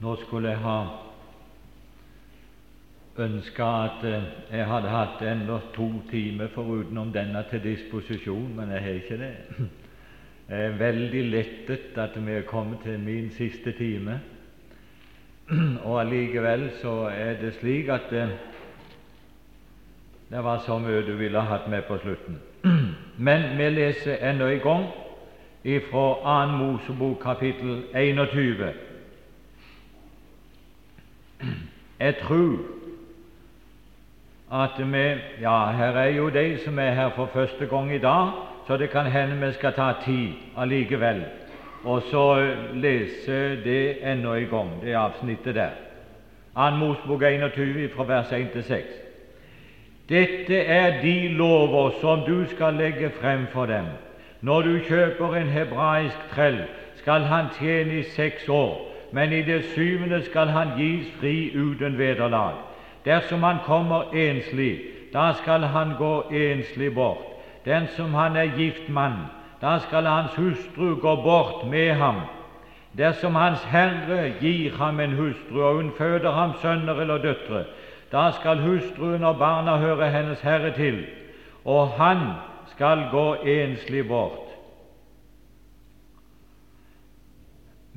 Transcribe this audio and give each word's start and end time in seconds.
Nå 0.00 0.16
skulle 0.16 0.48
jeg 0.48 0.58
ha 0.58 0.78
ønska 3.18 3.64
at 3.84 4.04
eh, 4.06 4.26
jeg 4.52 4.66
hadde 4.70 4.92
hatt 4.92 5.22
enda 5.26 5.56
to 5.74 5.88
timer 6.10 6.52
forutenom 6.54 7.10
denne 7.12 7.42
til 7.50 7.64
disposisjon, 7.64 8.52
men 8.56 8.70
jeg 8.70 8.82
har 8.82 9.00
ikke 9.00 9.18
det. 9.18 9.34
Jeg 10.48 10.64
er 10.64 10.76
veldig 10.80 11.22
lettet 11.28 11.98
at 12.00 12.14
vi 12.26 12.32
er 12.32 12.46
kommet 12.48 12.78
til 12.80 13.00
min 13.00 13.26
siste 13.36 13.72
time, 13.76 14.14
og 15.84 16.00
allikevel 16.00 16.70
så 16.80 17.10
er 17.12 17.34
det 17.42 17.50
slik 17.58 17.88
at 17.92 18.06
det, 18.10 18.22
eh, 18.22 18.38
det 20.30 20.44
var 20.44 20.62
så 20.64 20.78
mye 20.78 21.02
du 21.04 21.16
ville 21.16 21.40
hatt 21.40 21.68
med 21.68 21.82
på 21.82 21.98
slutten. 21.98 22.40
Men 23.28 23.58
vi 23.58 23.68
leser 23.68 24.24
ennå 24.30 24.46
en 24.46 24.60
gang 24.64 24.86
fra 25.90 26.46
2. 26.48 26.56
Mosebok 26.56 27.20
kapittel 27.22 27.82
21. 27.94 28.87
Jeg 32.00 32.16
tror 32.16 32.58
at 34.52 34.70
vi 34.78 35.06
Ja, 35.40 35.70
her 35.70 35.96
er 35.96 36.08
jo 36.08 36.28
de 36.28 36.58
som 36.64 36.78
er 36.78 36.90
her 36.90 37.10
for 37.16 37.26
første 37.26 37.66
gang 37.66 37.94
i 37.94 37.98
dag, 37.98 38.30
så 38.66 38.76
det 38.76 38.90
kan 38.90 39.06
hende 39.06 39.46
vi 39.46 39.52
skal 39.52 39.72
ta 39.72 39.92
tid 40.04 40.32
allikevel 40.56 41.24
og 41.84 42.02
så 42.10 42.54
lese 42.74 43.64
det 43.64 44.12
enda 44.12 44.34
en 44.36 44.48
gang, 44.50 44.70
det 44.82 44.94
avsnittet 44.94 45.54
der. 45.54 45.70
2. 46.54 46.76
Mosebok 46.76 47.22
21 47.22 47.88
fra 47.96 48.04
vers 48.04 48.32
1 48.32 48.50
til 48.50 48.64
6. 48.64 48.84
Dette 50.08 50.56
er 50.56 51.02
de 51.02 51.28
lover 51.28 51.90
som 52.00 52.20
du 52.26 52.46
skal 52.46 52.74
legge 52.74 53.10
frem 53.20 53.46
for 53.52 53.66
dem 53.66 53.84
når 54.40 54.62
du 54.62 54.78
kjøper 54.86 55.34
en 55.34 55.48
hebraisk 55.50 56.28
trell, 56.30 56.60
skal 56.96 57.20
han 57.26 57.48
tjene 57.58 57.98
i 57.98 58.02
seks 58.02 58.48
år, 58.48 58.76
men 59.12 59.32
i 59.32 59.42
det 59.42 59.64
syvende 59.64 60.22
skal 60.24 60.48
han 60.48 60.68
gis 60.76 61.06
fri 61.20 61.50
uten 61.56 61.98
vederlag. 61.98 62.54
Dersom 63.04 63.42
han 63.42 63.56
kommer 63.64 64.14
enslig, 64.14 64.80
da 65.12 65.32
skal 65.32 65.62
han 65.62 65.94
gå 65.98 66.22
enslig 66.30 66.94
bort. 66.94 67.24
Den 67.64 67.86
som 67.96 68.14
han 68.14 68.36
er 68.36 68.56
gift 68.56 68.88
mann, 68.88 69.28
da 69.60 69.78
skal 69.78 70.06
hans 70.06 70.34
hustru 70.34 70.94
gå 71.00 71.14
bort 71.22 71.66
med 71.70 71.92
ham. 71.94 72.20
Dersom 72.98 73.34
Hans 73.34 73.62
Herre 73.64 74.32
gir 74.40 74.76
ham 74.76 75.00
en 75.00 75.16
hustru, 75.16 75.62
og 75.62 75.74
hun 75.74 75.92
føder 75.98 76.32
ham 76.32 76.52
sønner 76.62 77.00
eller 77.00 77.18
døtre, 77.18 77.64
da 78.12 78.30
skal 78.40 78.62
hustruen 78.64 79.24
og 79.24 79.38
barna 79.38 79.76
høre 79.76 80.10
hennes 80.10 80.40
Herre 80.40 80.72
til, 80.72 81.04
og 81.64 81.88
han 81.88 82.18
skal 82.66 83.04
gå 83.10 83.34
enslig 83.34 84.08
bort. 84.08 84.47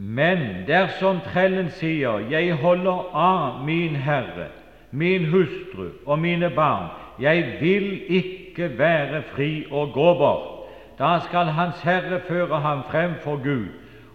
Men 0.04 0.40
dersom 0.68 1.20
trellen 1.34 1.70
sier 1.70 2.20
'Jeg 2.30 2.56
holder 2.56 3.16
av 3.16 3.66
min 3.66 3.96
Herre, 3.96 4.48
min 4.92 5.26
hustru 5.26 5.90
og 6.06 6.20
mine 6.20 6.50
barn', 6.50 6.90
'jeg 7.20 7.58
vil 7.62 8.02
ikke 8.08 8.78
være 8.78 9.22
fri 9.22 9.66
og 9.72 9.94
gå 9.94 10.14
bort', 10.14 10.66
da 11.00 11.20
skal 11.20 11.46
Hans 11.46 11.82
Herre 11.82 12.20
føre 12.28 12.60
ham 12.60 12.84
frem 12.90 13.12
for 13.24 13.36
Gud 13.44 13.68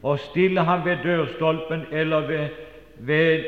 og 0.02 0.18
stille 0.18 0.60
ham 0.60 0.84
ved 0.84 0.96
dørstolpen 1.04 1.82
eller 1.92 2.20
ved, 2.26 2.48
ved 2.98 3.44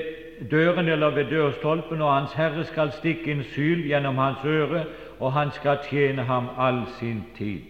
døren 0.50 0.88
eller 0.88 1.10
ved 1.10 1.24
dørstolpen, 1.24 2.02
og 2.02 2.14
Hans 2.14 2.32
Herre 2.32 2.64
skal 2.64 2.92
stikke 2.92 3.32
en 3.32 3.42
syl 3.42 3.82
gjennom 3.86 4.18
hans 4.18 4.44
øre 4.44 4.84
og 5.20 5.32
han 5.32 5.50
skal 5.50 5.78
tjene 5.90 6.22
ham 6.22 6.48
all 6.58 6.82
sin 6.98 7.24
tid. 7.36 7.62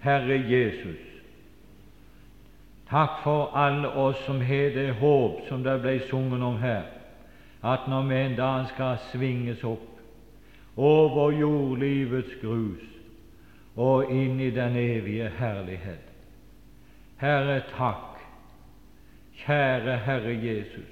Herre 0.00 0.44
Jesus, 0.48 1.09
takk 2.90 3.22
for 3.22 3.50
alle 3.54 3.88
oss 3.88 4.24
som 4.26 4.40
har 4.40 4.74
det 4.74 4.90
håp 4.98 5.46
som 5.48 5.62
det 5.62 5.78
ble 5.82 6.00
sunget 6.10 6.42
om 6.42 6.58
her, 6.58 6.82
at 7.62 7.88
når 7.88 8.02
vi 8.08 8.14
en 8.18 8.36
dag 8.36 8.66
skal 8.74 8.98
svinges 9.12 9.64
opp 9.64 9.86
over 10.76 11.32
jordlivets 11.32 12.34
grus 12.42 12.86
og 13.76 14.10
inn 14.10 14.40
i 14.40 14.50
den 14.50 14.76
evige 14.76 15.30
herlighet. 15.38 16.06
Herre, 17.20 17.60
takk. 17.76 18.06
Kjære 19.40 19.96
Herre 20.04 20.32
Jesus, 20.42 20.90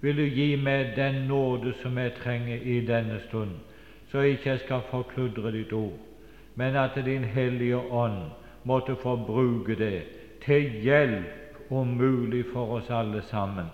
vil 0.00 0.16
du 0.16 0.24
gi 0.24 0.56
meg 0.56 0.96
den 0.96 1.26
nåde 1.28 1.74
som 1.82 1.98
jeg 1.98 2.16
trenger 2.22 2.62
i 2.62 2.80
denne 2.86 3.20
stund, 3.28 3.52
så 4.10 4.24
ikke 4.26 4.50
jeg 4.50 4.64
skal 4.64 4.82
forkludre 4.90 5.52
ditt 5.54 5.72
ord, 5.72 5.98
men 6.54 6.76
at 6.76 6.98
Din 7.04 7.24
Hellige 7.24 7.78
Ånd 7.78 8.30
måtte 8.64 8.96
få 9.02 9.16
bruke 9.26 9.74
det 9.78 10.02
til 10.46 10.70
hjelp 10.82 11.70
om 11.70 11.86
mulig 11.86 12.44
for 12.52 12.78
oss 12.78 12.90
alle 12.90 13.22
sammen. 13.22 13.66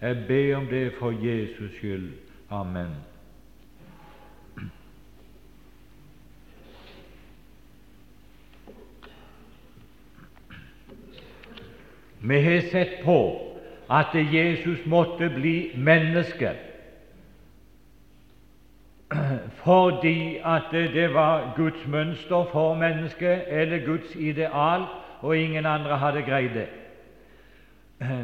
Jeg 0.00 0.24
ber 0.28 0.56
om 0.56 0.66
det 0.66 0.92
for 0.98 1.10
Jesus 1.10 1.76
skyld. 1.76 2.12
Amen. 2.50 2.94
Vi 12.20 12.40
har 12.40 12.60
sett 12.60 13.04
på 13.04 13.18
at 13.90 14.14
Jesus 14.14 14.86
måtte 14.86 15.28
bli 15.28 15.70
menneske 15.76 16.50
fordi 19.64 20.38
at 20.44 20.62
det 20.72 21.14
var 21.14 21.52
Guds 21.56 21.86
mønster 21.86 22.48
for 22.52 22.74
mennesket, 22.74 23.44
eller 23.48 23.86
Guds 23.86 24.16
ideal, 24.16 24.82
og 25.20 25.36
ingen 25.38 25.66
andre 25.66 25.98
hadde 25.98 26.22
greid 26.22 26.54
det. 26.54 26.68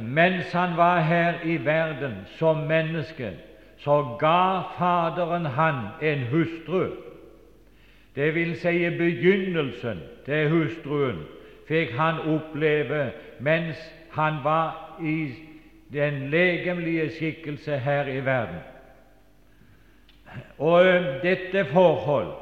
Mens 0.03 0.53
han 0.53 0.77
var 0.77 1.01
her 1.01 1.35
i 1.45 1.65
verden 1.65 2.15
som 2.39 2.57
menneske, 2.57 3.31
så 3.79 4.17
ga 4.19 4.61
Faderen 4.79 5.47
han 5.47 5.75
en 6.03 6.19
hustru. 6.19 6.87
Det 8.15 8.35
vil 8.35 8.57
si 8.61 8.91
begynnelsen 8.91 10.01
til 10.27 10.49
hustruen 10.51 11.23
fikk 11.71 11.95
han 11.95 12.19
oppleve 12.27 13.13
mens 13.39 13.79
han 14.13 14.41
var 14.45 14.99
i 15.03 15.31
den 15.93 16.27
legemlige 16.31 17.11
skikkelse 17.15 17.79
her 17.79 18.11
i 18.11 18.25
verden. 18.27 18.59
Og 20.59 20.85
dette 21.23 21.65
forhold 21.65 22.33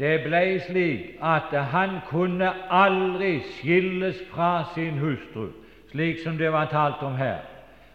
det 0.00 0.22
ble 0.24 0.60
slik 0.64 1.18
at 1.22 1.52
han 1.52 1.98
kunne 2.08 2.48
aldri 2.72 3.40
skilles 3.58 4.16
fra 4.32 4.64
sin 4.74 4.98
hustru, 4.98 5.50
slik 5.90 6.22
som 6.24 6.38
det 6.38 6.52
var 6.52 6.70
talt 6.72 7.02
om 7.02 7.16
her. 7.16 7.42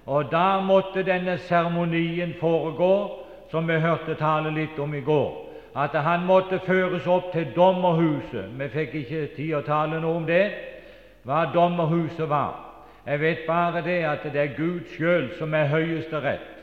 Og 0.06 0.30
da 0.32 0.62
måtte 0.62 1.04
denne 1.04 1.38
seremonien 1.38 2.36
foregå, 2.40 3.22
som 3.52 3.68
vi 3.68 3.80
hørte 3.82 4.16
tale 4.20 4.52
litt 4.54 4.78
om 4.80 4.94
i 4.94 5.02
går, 5.02 5.32
at 5.76 5.96
han 5.98 6.26
måtte 6.26 6.60
føres 6.66 7.08
opp 7.08 7.32
til 7.34 7.48
dommerhuset. 7.56 8.54
Vi 8.60 8.68
fikk 8.70 8.94
ikke 9.02 9.28
tid 9.36 9.56
å 9.58 9.64
tale 9.66 10.00
noe 10.02 10.20
om 10.22 10.28
det, 10.30 10.46
hva 11.26 11.48
dommerhuset 11.54 12.30
var. 12.30 12.62
Jeg 13.06 13.22
vet 13.22 13.48
bare 13.48 13.82
det 13.86 14.04
at 14.06 14.24
det 14.34 14.42
er 14.42 14.54
Gud 14.58 14.86
sjøl 14.94 15.32
som 15.40 15.54
er 15.54 15.74
høyeste 15.74 16.22
rett. 16.22 16.54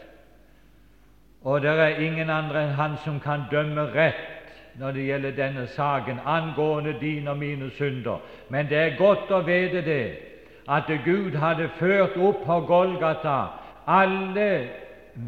Og 1.43 1.63
det 1.63 1.75
er 1.75 1.99
ingen 1.99 2.31
andre 2.31 2.63
enn 2.63 2.77
Han 2.79 2.97
som 3.03 3.19
kan 3.21 3.49
dømme 3.51 3.89
rett 3.95 4.32
når 4.79 4.91
det 4.91 5.07
gjelder 5.07 5.31
denne 5.37 5.67
saken 5.67 6.19
angående 6.27 6.95
dine 7.01 7.31
og 7.31 7.39
mine 7.39 7.71
synder. 7.71 8.21
Men 8.49 8.69
det 8.69 8.79
er 8.79 8.97
godt 8.99 9.31
å 9.31 9.43
vite 9.47 9.83
det, 9.85 10.13
at 10.69 10.89
Gud 11.05 11.37
hadde 11.37 11.69
ført 11.79 12.17
opp 12.17 12.45
på 12.47 12.61
Golgata 12.67 13.39
alle 13.87 14.69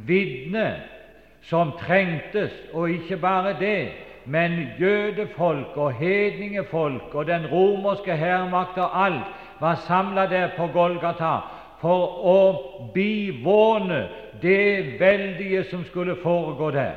vitner 0.06 0.77
som 1.43 1.72
trengtes, 1.78 2.53
og 2.72 2.91
ikke 2.91 3.16
bare 3.16 3.56
det, 3.60 3.88
men 4.25 4.69
jødefolk 4.81 5.76
og 5.76 5.93
hedningefolk 5.93 7.15
og 7.15 7.26
den 7.26 7.47
romerske 7.47 8.16
hærmakt 8.16 8.78
og 8.78 9.05
alt 9.06 9.26
var 9.61 9.75
samla 9.75 10.26
der 10.26 10.55
på 10.56 10.66
Golgata 10.72 11.37
for 11.81 12.25
å 12.25 12.41
bivåne 12.94 14.06
det 14.43 15.00
veldige 15.00 15.64
som 15.70 15.85
skulle 15.85 16.17
foregå 16.23 16.70
der. 16.70 16.97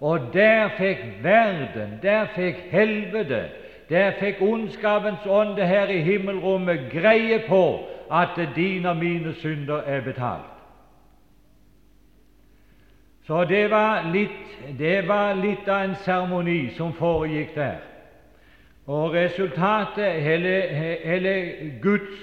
Og 0.00 0.20
der 0.32 0.68
fikk 0.78 1.04
verden, 1.22 1.98
der 2.02 2.26
fikk 2.34 2.56
helvete, 2.70 3.44
der 3.88 4.12
fikk 4.20 4.40
ondskapens 4.40 5.26
ånde 5.26 5.66
her 5.66 5.86
i 5.92 6.00
himmelrommet 6.00 6.88
greie 6.92 7.42
på 7.48 7.88
at 8.12 8.40
dine 8.56 8.90
og 8.90 8.96
mine 8.96 9.34
synder 9.34 9.82
er 9.86 10.00
betalt. 10.00 10.48
Så 13.26 13.44
det 13.44 13.70
var 13.70 14.08
litt, 14.12 14.78
det 14.78 15.08
var 15.08 15.34
litt 15.38 15.68
av 15.68 15.84
en 15.84 15.94
seremoni 16.02 16.70
som 16.74 16.94
foregikk 16.96 17.54
der. 17.54 17.76
Og 18.90 19.12
resultatet, 19.14 20.22
hele, 20.24 20.54
hele 21.04 21.34
Guds 21.82 22.16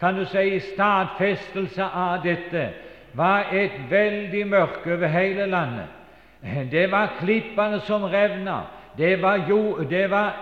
kan 0.00 0.16
du 0.16 0.24
si, 0.26 0.58
stadfestelse 0.72 1.84
av 1.84 2.24
dette, 2.24 2.70
var 3.14 3.52
et 3.52 3.76
veldig 3.90 4.46
mørke 4.46 4.96
over 4.96 5.06
hele 5.06 5.46
landet. 5.46 5.97
Det 6.70 6.90
var 6.90 7.12
klippene 7.20 7.80
som 7.80 8.02
revna, 8.04 8.60
det 8.98 9.22
var, 9.22 9.44
jo, 9.48 9.78
det 9.90 10.10
var, 10.10 10.36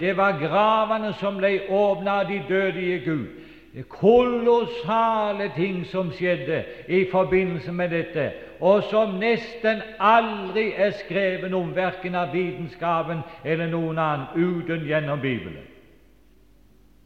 det 0.00 0.16
var 0.16 0.38
gravene 0.40 1.12
som 1.12 1.38
ble 1.38 1.60
åpna 1.68 2.20
av 2.20 2.28
de 2.28 2.42
døde 2.48 2.82
i 2.82 2.98
Gud. 2.98 3.26
kolossale 3.88 5.50
ting 5.56 5.86
som 5.86 6.10
skjedde 6.12 6.64
i 6.88 7.04
forbindelse 7.10 7.72
med 7.72 7.88
dette, 7.88 8.32
og 8.60 8.82
som 8.90 9.18
nesten 9.20 9.82
aldri 9.98 10.72
er 10.76 10.90
skrevet 10.90 11.54
om, 11.54 11.76
verken 11.76 12.14
av 12.14 12.32
vitenskapen 12.34 13.20
eller 13.44 13.66
noen 13.70 13.98
annen, 13.98 14.26
uten 14.34 14.86
gjennom 14.86 15.20
Bibelen. 15.20 15.66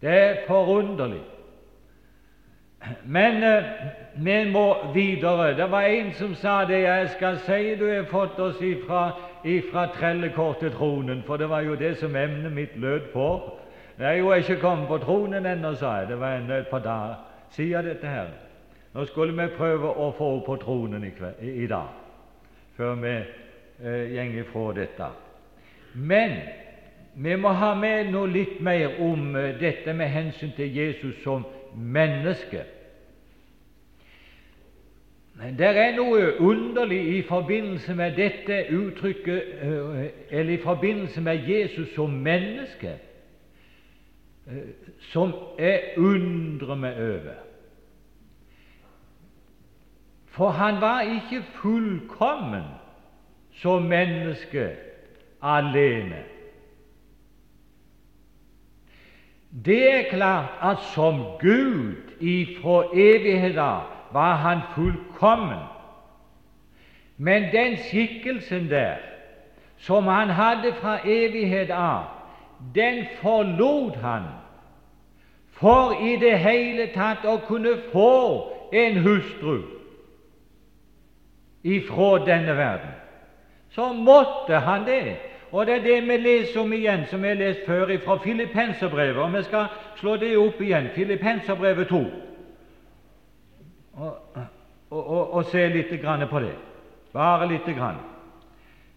Det 0.01 0.11
er 0.11 0.37
forunderlig. 0.47 1.21
Men 3.05 3.43
eh, 3.43 3.65
vi 4.15 4.51
må 4.51 4.93
videre. 4.95 5.57
Det 5.57 5.71
var 5.71 5.83
en 5.83 6.13
som 6.13 6.35
sa 6.35 6.65
det 6.65 6.83
jeg 6.83 7.09
skal 7.17 7.39
si 7.47 7.75
du 7.79 7.87
har 7.89 8.05
fått 8.11 8.39
oss 8.39 8.63
ifra, 8.63 9.11
ifra 9.45 9.87
trellekort 9.95 10.65
tronen, 10.77 11.23
for 11.27 11.37
det 11.37 11.49
var 11.51 11.61
jo 11.61 11.75
det 11.75 11.97
som 11.99 12.17
emnet 12.17 12.53
mitt 12.53 12.77
lød 12.77 13.13
på. 13.13 13.29
Jeg 13.99 14.09
er 14.09 14.19
jo 14.19 14.33
ikke 14.33 14.61
kommet 14.61 14.89
på 14.89 14.99
tronen 14.99 15.47
ennå, 15.47 15.75
sa 15.75 15.97
jeg. 16.01 16.09
Det 16.09 16.21
var 16.21 16.37
ennå 16.37 16.55
et 16.55 16.69
par 16.71 16.83
dager 16.83 17.15
siden 17.51 17.85
dette 17.85 18.07
her. 18.07 18.33
Nå 18.95 19.05
skulle 19.05 19.33
vi 19.37 19.55
prøve 19.57 19.89
å 19.89 20.11
få 20.17 20.31
henne 20.33 20.47
på 20.47 20.57
tronen 20.65 21.05
i, 21.05 21.13
i, 21.41 21.53
i, 21.65 21.67
dag, 21.67 21.89
før 22.77 22.95
vi 23.01 23.15
eh, 23.15 24.17
går 24.17 24.41
ifra 24.43 24.73
dette. 24.77 25.09
Men 25.95 26.37
vi 27.15 27.37
må 27.37 27.53
ha 27.57 27.75
med 27.75 28.11
noe 28.13 28.29
litt 28.29 28.61
mer 28.61 29.01
om 29.01 29.37
eh, 29.37 29.55
dette 29.61 29.93
med 29.97 30.13
hensyn 30.13 30.53
til 30.57 30.77
Jesus 30.77 31.23
som 31.25 31.45
menneske. 31.77 32.65
Men 35.35 35.59
det 35.59 35.67
er 35.67 35.95
noe 35.97 36.41
underlig 36.41 37.01
i 37.17 37.23
forbindelse 37.23 37.95
med 37.95 38.17
dette 38.17 38.65
uttrykket, 38.71 39.43
eh, 39.63 40.11
eller 40.31 40.53
i 40.53 40.63
forbindelse 40.63 41.21
med 41.21 41.49
Jesus 41.49 41.95
som 41.95 42.11
menneske. 42.11 42.99
Eh, 44.47 44.69
som 44.99 45.33
jeg 45.59 45.81
undrer 45.97 46.75
meg 46.75 46.97
over. 46.97 47.35
For 50.33 50.49
han 50.49 50.81
var 50.81 51.01
ikke 51.01 51.43
fullkommen 51.61 52.65
som 53.53 53.83
menneske 53.83 54.71
alene. 55.43 56.23
Det 59.53 59.95
er 59.95 60.03
klart 60.11 60.49
at 60.63 60.79
som 60.95 61.25
Gud 61.41 61.95
ifra 62.21 62.85
evighet 62.95 63.59
av 63.59 63.81
var 64.13 64.35
han 64.35 64.61
fullkommen. 64.75 65.59
Men 67.17 67.43
den 67.53 67.77
skikkelsen 67.77 68.71
der 68.71 68.97
som 69.79 70.07
han 70.07 70.31
hadde 70.31 70.73
fra 70.81 70.99
evighet 71.05 71.71
av, 71.71 72.05
den 72.75 73.05
forlot 73.21 73.97
han 73.97 74.23
for 75.51 75.93
i 76.01 76.17
det 76.17 76.39
hele 76.39 76.87
tatt 76.95 77.27
å 77.29 77.37
kunne 77.47 77.77
få 77.93 78.13
en 78.73 78.97
hustru 79.05 79.61
ifra 81.63 82.25
denne 82.27 82.57
verden. 82.57 82.95
Så 83.71 83.93
måtte 83.93 84.59
han 84.59 84.87
det. 84.87 85.32
Og 85.53 85.67
det 85.67 85.75
er 85.75 85.83
det 85.83 86.03
vi 86.09 86.17
leser 86.17 86.61
om 86.61 86.73
igjen, 86.73 87.05
som 87.11 87.23
vi 87.23 87.29
har 87.29 87.35
lest 87.35 87.67
før 87.67 87.91
fra 88.05 88.19
Filippenserbrevet. 88.25 89.17
Og 89.17 89.33
vi 89.33 89.43
skal 89.43 89.67
slå 89.97 90.17
det 90.17 90.37
opp 90.39 90.61
igjen, 90.61 90.89
Filippenserbrevet 90.95 91.89
2, 91.89 92.05
og, 93.93 94.17
og, 94.91 95.11
og, 95.11 95.35
og 95.35 95.45
se 95.45 95.69
litt 95.69 95.93
på 96.31 96.41
det. 96.41 96.55
Bare 97.13 97.49
lite 97.49 97.73
grann. 97.73 98.01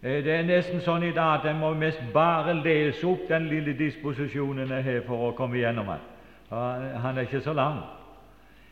Eh, 0.02 0.24
det 0.24 0.32
er 0.32 0.48
nesten 0.48 0.82
sånn 0.82 1.04
i 1.04 1.12
dag 1.12 1.42
at 1.42 1.50
en 1.50 1.60
må 1.60 1.74
mest 1.74 2.00
bare 2.14 2.54
lese 2.54 3.08
opp 3.08 3.28
den 3.28 3.50
lille 3.52 3.74
disposisjonen 3.74 4.72
jeg 4.72 4.84
har 4.84 5.02
for 5.08 5.30
å 5.30 5.34
komme 5.36 5.58
gjennom 5.58 5.92
den. 5.92 6.04
Han 6.52 7.18
er 7.18 7.26
ikke 7.26 7.42
så 7.42 7.54
lang. 7.54 7.82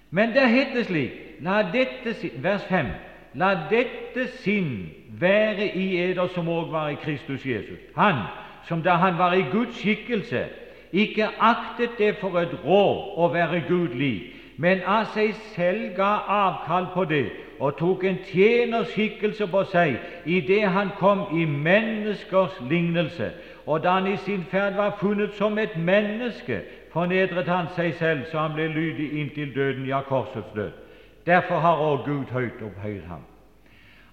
Men 0.10 0.32
det 0.32 0.46
heter 0.48 0.84
slik 0.86 1.42
la 1.42 1.64
dette, 1.74 2.14
vers 2.40 2.64
5 2.70 2.92
La 3.36 3.54
dette 3.70 4.28
sinn 4.44 4.90
være 5.20 5.68
i 5.76 5.88
eder 5.98 6.28
som 6.34 6.50
òg 6.50 6.72
var 6.72 6.90
i 6.94 7.00
Kristus 7.02 7.46
Jesus. 7.46 7.80
Han 7.96 8.26
som 8.68 8.84
da 8.84 8.96
han 9.02 9.18
var 9.18 9.34
i 9.34 9.46
Guds 9.52 9.80
skikkelse, 9.80 10.46
ikke 10.94 11.28
aktet 11.40 11.98
det 11.98 12.16
for 12.22 12.38
et 12.40 12.54
råd 12.66 13.18
å 13.18 13.30
være 13.34 13.64
Gud 13.68 13.96
lik, 13.98 14.30
men 14.58 14.84
av 14.86 15.10
seg 15.16 15.34
selv 15.56 15.96
ga 15.98 16.12
avkall 16.30 16.92
på 16.94 17.06
det 17.10 17.26
og 17.60 17.78
tok 17.80 18.04
en 18.06 18.20
tjenerskikkelse 18.28 19.48
på 19.50 19.64
seg 19.72 19.98
idet 20.30 20.68
han 20.70 20.92
kom 21.00 21.26
i 21.34 21.46
menneskers 21.46 22.60
lignelse. 22.70 23.32
Og 23.66 23.84
da 23.84 23.98
han 23.98 24.08
i 24.12 24.18
sin 24.26 24.44
ferd 24.52 24.76
var 24.78 24.98
funnet 25.00 25.34
som 25.40 25.58
et 25.58 25.78
menneske, 25.78 26.62
fornedret 26.94 27.50
han 27.50 27.72
seg 27.76 27.96
selv 27.98 28.26
så 28.32 28.46
han 28.46 28.58
ble 28.58 28.68
lydig 28.68 29.10
inntil 29.22 29.56
døden, 29.56 29.88
ja, 29.90 30.02
korsets 30.06 30.54
død. 30.56 30.83
Derfor 31.26 31.60
har 31.60 31.72
også 31.72 32.04
Gud 32.06 32.26
høyt 32.32 32.62
opphøyd 32.62 33.02
ham. 33.02 33.22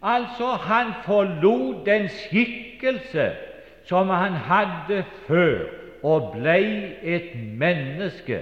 Altså, 0.03 0.47
han 0.47 0.87
forlot 1.05 1.87
den 1.87 2.09
skikkelse 2.09 3.33
som 3.85 4.09
han 4.09 4.33
hadde 4.33 5.05
før, 5.27 5.65
og 6.03 6.33
blei 6.37 6.97
et 7.03 7.37
menneske. 7.59 8.41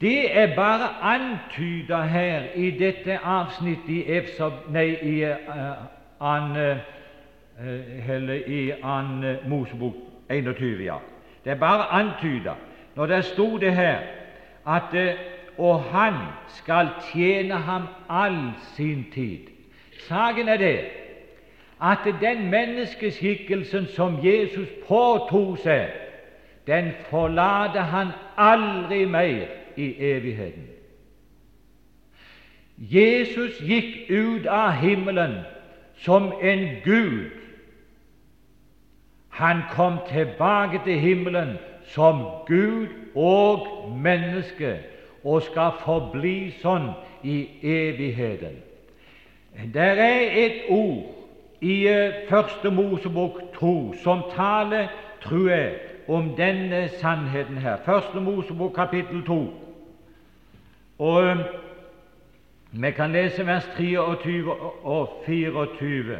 Det 0.00 0.38
er 0.38 0.56
bare 0.56 0.88
antyda 1.02 2.00
her 2.00 2.42
i 2.54 2.70
dette 2.70 3.18
avsnittet 3.18 3.88
i, 3.88 4.02
Efsab, 4.16 4.52
nei, 4.72 4.88
i 5.02 5.24
uh, 5.24 5.84
an, 6.20 6.56
uh, 6.56 8.30
i 8.48 8.70
an 8.82 9.24
uh, 9.24 9.48
Mosebok 9.48 9.94
21. 10.30 10.84
Ja. 10.84 10.96
Det 11.44 11.52
er 11.52 11.60
bare 11.60 11.92
antyda. 11.92 12.56
Når 12.94 13.06
det 13.06 13.24
sto 13.24 13.58
det 13.58 13.74
her 13.74 13.98
at 14.66 14.96
og 15.58 15.82
han 15.82 16.14
skal 16.48 16.88
tjene 17.12 17.54
ham 17.54 17.82
all 18.08 18.52
sin 18.74 19.04
tid. 19.14 19.38
Saken 20.08 20.48
er 20.48 20.56
det 20.56 20.80
at 21.82 21.98
den 22.20 22.50
menneskeskikkelsen 22.50 23.86
som 23.86 24.18
Jesus 24.24 24.68
påtok 24.88 25.58
seg, 25.58 25.90
den 26.66 26.92
forlater 27.10 27.80
han 27.80 28.14
aldri 28.36 29.04
mer 29.04 29.46
i 29.76 29.88
evigheten. 29.98 30.68
Jesus 32.78 33.60
gikk 33.62 34.10
ut 34.10 34.46
av 34.46 34.72
himmelen 34.80 35.42
som 35.96 36.32
en 36.42 36.68
Gud. 36.84 37.30
Han 39.28 39.62
kom 39.74 39.98
tilbake 40.08 40.80
til 40.84 40.98
himmelen 40.98 41.56
som 41.86 42.24
Gud 42.46 42.88
og 43.14 43.66
menneske 43.98 44.78
og 45.24 45.42
skal 45.42 45.78
forbli 45.84 46.52
sånn 46.60 46.90
i 47.24 47.38
evigheten. 47.62 48.60
Der 49.74 50.00
er 50.02 50.36
et 50.44 50.62
ord 50.68 51.14
i 51.64 51.86
eh, 51.88 52.28
Første 52.28 52.70
Mosebok 52.70 53.40
2 53.54 53.94
som 54.02 54.24
taler, 54.34 54.88
tror 55.22 55.48
jeg, 55.48 55.74
om 56.08 56.34
denne 56.36 56.88
sannheten 57.00 57.56
her. 57.56 57.76
Første 57.84 58.20
Mosebok 58.20 58.74
kapittel 58.74 59.24
2. 59.26 59.40
Og 60.98 61.24
um, 61.24 61.42
vi 62.70 62.90
kan 62.90 63.12
lese 63.12 63.46
vers 63.46 63.68
23 63.76 64.52
og 64.84 65.22
24. 65.26 66.18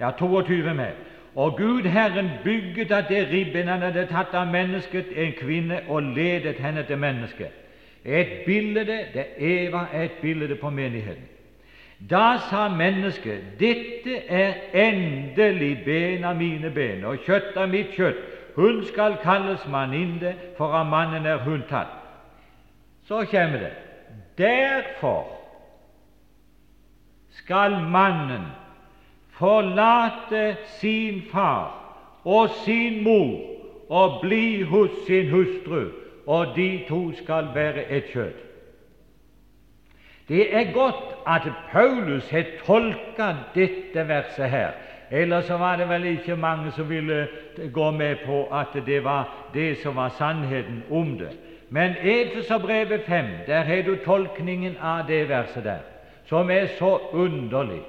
Ja, 0.00 0.10
22 0.18 0.74
med. 0.74 0.90
Og 1.34 1.56
Gud 1.56 1.82
Herren 1.82 2.30
bygget 2.44 2.92
av 2.92 3.02
det 3.08 3.28
ribben 3.32 3.68
han 3.68 3.82
hadde 3.82 4.06
tatt 4.06 4.34
av 4.34 4.46
mennesket, 4.46 5.10
en 5.16 5.32
kvinne, 5.38 5.80
og 5.88 6.02
ledet 6.02 6.56
henne 6.62 6.82
til 6.86 6.98
mennesket. 6.98 7.63
Et 8.04 8.44
bilde, 8.46 8.84
det 8.86 9.26
Eva 9.38 9.86
er 9.92 10.02
et 10.02 10.18
bilde 10.22 10.56
på 10.56 10.70
menigheten. 10.70 11.28
Da 12.10 12.36
sa 12.50 12.68
mennesket, 12.68 13.40
dette 13.60 14.16
er 14.28 14.54
endelig 14.74 15.84
ben 15.84 16.24
av 16.24 16.36
mine 16.36 16.70
ben 16.70 17.04
og 17.04 17.22
kjøtt 17.24 17.56
av 17.56 17.70
mitt 17.72 17.94
kjøtt. 17.96 18.18
Hun 18.54 18.82
skal 18.86 19.16
kalles 19.22 19.64
maninde, 19.70 20.34
for 20.56 20.74
av 20.74 20.86
mannen 20.86 21.26
er 21.26 21.40
hun 21.46 21.62
tatt. 21.68 21.96
Så 23.08 23.24
kommer 23.30 23.58
det 23.58 23.72
Derfor 24.38 25.26
skal 27.30 27.82
mannen 27.90 28.46
forlate 29.30 30.56
sin 30.80 31.22
far 31.32 31.74
og 32.24 32.50
sin 32.64 33.02
mor 33.04 33.40
og 33.88 34.20
bli 34.22 34.62
hos 34.62 34.90
sin 35.06 35.28
hustru, 35.30 35.90
og 36.26 36.46
de 36.56 36.84
to 36.88 37.12
skal 37.16 37.48
være 37.54 37.90
et 37.90 38.04
kjøtt. 38.12 38.40
Det 40.28 40.56
er 40.56 40.72
godt 40.72 41.16
at 41.26 41.52
Paulus 41.72 42.30
har 42.30 42.44
tolka 42.66 43.34
dette 43.54 44.08
verset 44.08 44.50
her. 44.50 44.70
Ellers 45.10 45.44
så 45.44 45.56
var 45.56 45.76
det 45.76 45.88
vel 45.88 46.04
ikke 46.04 46.36
mange 46.36 46.70
som 46.72 46.88
ville 46.88 47.28
gå 47.72 47.90
med 47.90 48.16
på 48.26 48.46
at 48.52 48.72
det 48.86 49.04
var 49.04 49.28
det 49.54 49.76
som 49.82 49.96
var 49.96 50.08
sannheten 50.08 50.82
om 50.90 51.18
det. 51.18 51.36
Men 51.70 51.94
Efeserbrevet 52.02 53.00
5, 53.06 53.24
der 53.46 53.62
har 53.62 53.82
du 53.82 53.96
tolkningen 54.04 54.76
av 54.82 55.06
det 55.08 55.28
verset 55.28 55.64
der, 55.64 55.78
som 56.24 56.50
er 56.50 56.66
så 56.78 56.98
underlig 57.12 57.82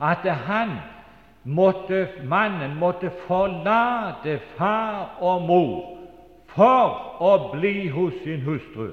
at 0.00 0.32
han 0.32 0.70
måtte, 1.44 2.08
mannen 2.24 2.76
måtte 2.78 3.10
forlate 3.26 4.40
far 4.56 5.16
og 5.20 5.42
mor 5.42 6.01
for 6.54 7.22
å 7.22 7.32
bli 7.52 7.88
hos 7.88 8.14
sin 8.24 8.44
hustru. 8.46 8.92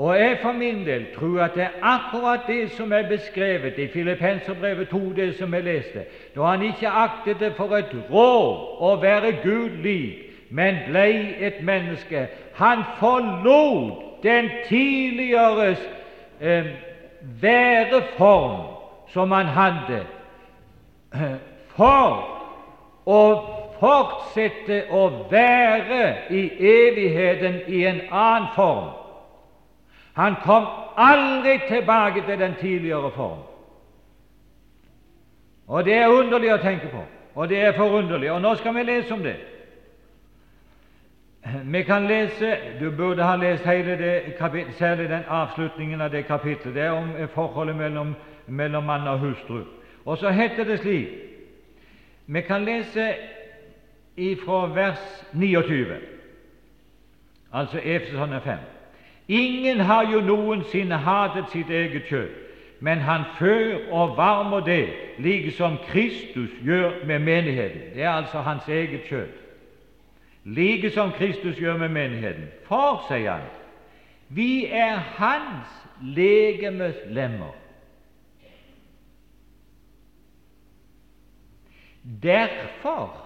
Og 0.00 0.16
jeg 0.16 0.38
for 0.42 0.52
min 0.52 0.86
del 0.86 1.06
tror 1.14 1.42
at 1.44 1.54
det 1.54 1.62
er 1.62 1.82
akkurat 1.82 2.46
det 2.48 2.70
som 2.72 2.92
er 2.92 3.08
beskrevet 3.08 3.78
i 3.78 3.88
Filippenserbrevet 3.92 4.88
2, 4.88 4.98
det 5.16 5.34
som 5.36 5.54
jeg 5.54 5.64
leste, 5.64 6.04
da 6.34 6.42
han 6.42 6.62
ikke 6.62 6.88
aktet 6.88 7.40
det 7.40 7.52
for 7.56 7.76
et 7.76 7.92
råd 8.10 8.80
å 8.80 8.94
være 9.02 9.34
Gud 9.42 9.82
lik, 9.84 10.24
men 10.50 10.80
ble 10.88 11.04
et 11.44 11.60
menneske. 11.62 12.26
Han 12.56 12.82
forlot 12.98 14.22
den 14.22 14.48
tidligere 14.68 15.76
eh, 16.40 16.72
væreform 17.42 18.60
som 19.12 19.32
han 19.32 19.46
hadde, 19.46 20.00
for 21.76 22.24
å 23.06 23.22
fortsette 23.80 24.84
å 24.90 25.08
være 25.30 26.30
i 26.30 26.42
evigheten 26.70 27.60
i 27.68 27.84
en 27.88 28.00
annen 28.10 28.48
form. 28.54 28.90
Han 30.14 30.36
kom 30.44 30.66
aldri 30.96 31.58
tilbake 31.68 32.22
til 32.26 32.38
den 32.38 32.54
tidligere 32.60 33.10
form. 33.10 33.38
Og 35.66 35.84
Det 35.84 35.94
er 35.94 36.08
underlig 36.08 36.52
å 36.52 36.62
tenke 36.62 36.88
på, 36.90 37.04
og 37.34 37.48
det 37.48 37.60
er 37.62 37.72
forunderlig. 37.72 38.32
Og 38.32 38.42
nå 38.42 38.54
skal 38.54 38.74
vi 38.74 38.82
lese 38.82 39.14
om 39.14 39.22
det. 39.22 39.36
Vi 41.64 41.82
kan 41.82 42.06
lese 42.06 42.56
Du 42.80 42.90
burde 42.90 43.22
ha 43.22 43.36
lest 43.36 43.64
hele 43.64 43.96
det 43.98 44.34
kapitlet, 44.38 44.74
særlig 44.74 45.08
den 45.08 45.22
avslutningen 45.28 46.00
av 46.00 46.10
det 46.10 46.26
kapitlet. 46.26 46.74
Det 46.74 46.82
er 46.82 46.90
om 46.90 47.28
forholdet 47.34 47.76
mellom, 47.76 48.14
mellom 48.46 48.84
mann 48.84 49.08
og 49.08 49.18
hustru. 49.18 49.64
Og 50.04 50.18
så 50.18 50.30
heter 50.30 50.64
det 50.64 50.78
slik 50.78 51.08
Vi 52.26 52.40
kan 52.40 52.64
lese 52.64 53.14
ifra 54.20 54.66
vers 54.74 55.24
29, 55.32 55.96
altså 57.52 57.80
Efesene 57.84 58.40
5. 58.44 58.58
Ingen 59.28 59.80
har 59.80 60.10
jo 60.12 60.20
noensinne 60.20 60.96
hatet 60.96 61.52
sitt 61.52 61.70
eget 61.70 62.08
kjøtt, 62.08 62.34
men 62.80 62.98
han 62.98 63.24
før 63.38 63.92
og 63.92 64.16
varmer 64.16 64.60
det, 64.66 64.88
like 65.18 65.52
som 65.52 65.76
Kristus 65.88 66.50
gjør 66.64 67.04
med 67.06 67.18
menigheten. 67.18 67.94
Det 67.94 68.02
er 68.02 68.10
altså 68.10 68.40
hans 68.40 68.68
eget 68.68 69.04
kjøtt. 69.08 69.36
Like 70.44 70.90
som 70.90 71.12
Kristus 71.12 71.56
gjør 71.56 71.76
med 71.76 71.88
menigheten. 71.88 72.48
For, 72.64 73.04
sier 73.08 73.32
han, 73.32 73.48
vi 74.28 74.66
er 74.66 74.96
hans 74.96 75.68
legemes 76.02 76.96
lemmer. 77.06 77.54
Derfor 82.22 83.19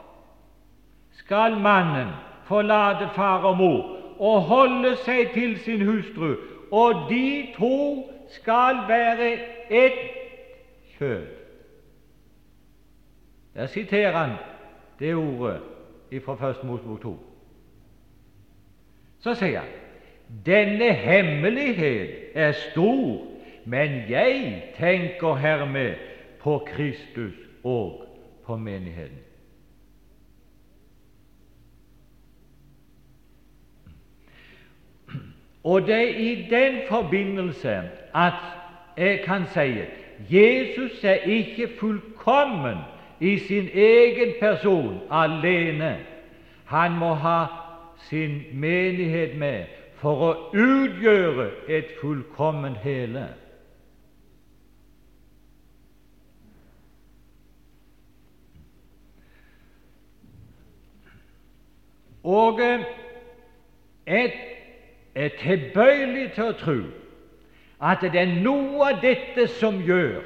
skal 1.25 1.57
mannen 1.61 2.09
forlate 2.45 3.09
far 3.15 3.45
og 3.45 3.57
mor 3.57 3.95
og 4.19 4.41
holde 4.41 4.97
seg 5.03 5.33
til 5.35 5.57
sin 5.59 5.83
hustru, 5.87 6.35
og 6.71 7.07
de 7.11 7.47
to 7.57 8.11
skal 8.29 8.85
være 8.89 9.31
ett 9.71 10.03
kjød. 10.99 11.27
Der 13.55 13.67
siterer 13.67 14.13
han 14.13 14.37
det 14.99 15.15
ordet 15.15 15.61
fra 16.25 16.51
1. 16.51 16.65
Mosebok 16.65 17.03
2. 17.03 17.15
Så 19.21 19.35
sier 19.35 19.61
han 19.61 19.71
denne 20.47 20.93
hemmelighet 20.93 22.33
er 22.35 22.53
stor, 22.53 23.27
men 23.65 24.03
jeg 24.09 24.63
tenker 24.79 25.35
hermed 25.35 25.95
på 26.41 26.59
Kristus 26.67 27.35
og 27.65 28.07
på 28.47 28.57
menigheten. 28.57 29.19
Og 35.65 35.83
det 35.83 35.95
er 35.95 36.17
i 36.17 36.47
den 36.51 36.75
forbindelse 36.89 37.83
at 38.15 38.33
jeg 38.97 39.21
kan 39.25 39.47
si 39.47 39.81
Jesus 40.31 41.05
er 41.05 41.15
ikke 41.15 41.69
fullkommen 41.81 42.77
i 43.21 43.39
sin 43.39 43.69
egen 43.75 44.33
person 44.41 45.01
alene. 45.11 45.99
Han 46.65 46.99
må 46.99 47.15
ha 47.15 47.47
sin 47.99 48.43
menighet 48.53 49.39
med 49.39 49.65
for 49.95 50.21
å 50.21 50.33
utgjøre 50.53 51.49
et 51.69 51.95
fullkomment 52.01 52.77
hele. 52.85 53.29
Og 62.25 62.61
eh, 62.61 62.85
et 64.07 64.54
er 65.15 65.35
tilbøyelig 65.41 66.33
til 66.35 66.51
å 66.51 66.59
tro 66.59 66.79
at 67.85 68.03
det 68.03 68.21
er 68.21 68.39
noe 68.43 68.93
av 68.93 69.03
dette 69.03 69.47
som 69.59 69.81
gjør 69.85 70.23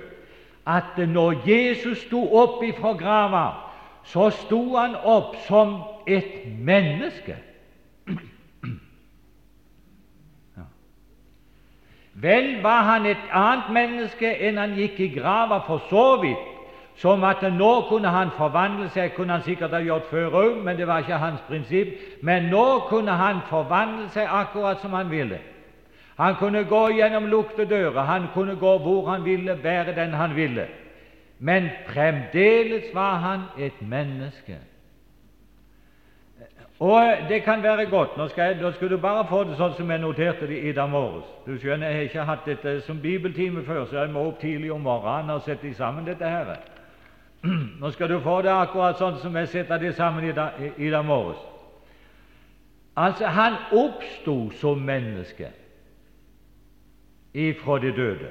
at 0.69 0.99
når 1.09 1.43
Jesus 1.49 2.05
sto 2.05 2.21
opp 2.37 2.63
ifra 2.65 2.93
grava, 2.93 3.47
så 4.05 4.29
sto 4.45 4.61
han 4.77 4.97
opp 4.97 5.37
som 5.47 5.79
et 6.07 6.45
menneske. 6.61 7.37
Vel 12.19 12.63
var 12.63 12.83
han 12.83 13.07
et 13.07 13.29
annet 13.33 13.73
menneske 13.73 14.31
enn 14.43 14.59
han 14.59 14.75
gikk 14.77 15.01
i 15.01 15.11
grava 15.15 15.61
for 15.67 15.85
så 15.89 16.07
vidt, 16.23 16.58
som 16.99 17.25
at 17.25 17.43
nå 17.55 17.73
kunne 17.89 18.11
han 18.11 18.31
forvandle 18.35 18.89
seg, 18.91 19.13
kunne 19.15 19.37
han 19.37 19.43
sikkert 19.47 19.71
ha 19.71 19.79
gjort 19.83 20.09
før 20.11 20.35
òg, 20.35 20.57
men 20.67 20.77
det 20.77 20.87
var 20.87 21.05
ikke 21.05 21.21
hans 21.23 21.41
prinsipp. 21.47 21.93
Men 22.27 22.51
nå 22.51 22.65
kunne 22.89 23.15
han 23.15 23.45
forvandle 23.47 24.09
seg 24.15 24.27
akkurat 24.27 24.83
som 24.83 24.97
han 24.99 25.11
ville. 25.11 25.39
Han 26.19 26.35
kunne 26.35 26.65
gå 26.67 26.89
gjennom 26.99 27.29
luktedøra, 27.31 28.03
han 28.03 28.27
kunne 28.35 28.57
gå 28.59 28.79
hvor 28.83 29.07
han 29.11 29.25
ville, 29.25 29.55
være 29.63 29.95
den 29.95 30.15
han 30.19 30.35
ville. 30.37 30.67
Men 31.39 31.69
fremdeles 31.87 32.91
var 32.95 33.15
han 33.23 33.41
et 33.59 33.79
menneske. 33.83 34.59
Og 36.79 37.03
det 37.29 37.43
kan 37.43 37.63
være 37.63 37.87
godt 37.91 38.17
Nå 38.17 38.29
skal, 38.29 38.43
jeg, 38.43 38.63
nå 38.63 38.71
skal 38.73 38.91
du 38.91 38.97
bare 39.03 39.25
få 39.27 39.41
det 39.45 39.57
sånn 39.59 39.73
som 39.75 39.91
jeg 39.91 39.99
noterte 39.99 40.47
det 40.47 40.59
i 40.63 40.73
dag 40.73 40.91
morges. 40.91 41.27
Du 41.47 41.57
skjønner, 41.59 41.89
Jeg 41.89 41.97
har 41.97 42.03
ikke 42.03 42.27
hatt 42.27 42.47
dette 42.47 42.81
som 42.87 43.01
bibeltime 43.03 43.65
før, 43.67 43.85
så 43.87 43.99
jeg 43.99 44.11
må 44.11 44.27
opp 44.29 44.41
tidlig 44.41 44.73
om 44.73 44.81
morgenen 44.81 45.31
og 45.35 45.43
sette 45.43 45.75
sammen 45.75 46.07
dette 46.07 46.27
her. 46.27 46.55
Nå 47.81 47.91
skal 47.91 48.09
du 48.09 48.21
få 48.21 48.41
det 48.43 48.51
akkurat 48.51 48.99
sånn 48.99 49.21
som 49.23 49.37
jeg 49.39 49.49
setter 49.53 49.79
det 49.79 49.95
sammen 49.97 50.25
i 50.27 50.33
dag, 50.35 50.59
i, 50.77 50.91
dag 50.91 51.05
morges. 51.07 51.39
Altså, 52.99 53.27
han 53.31 53.55
oppsto 53.71 54.51
som 54.59 54.83
menneske 54.83 55.53
ifra 57.35 57.79
de 57.79 57.93
døde. 57.95 58.31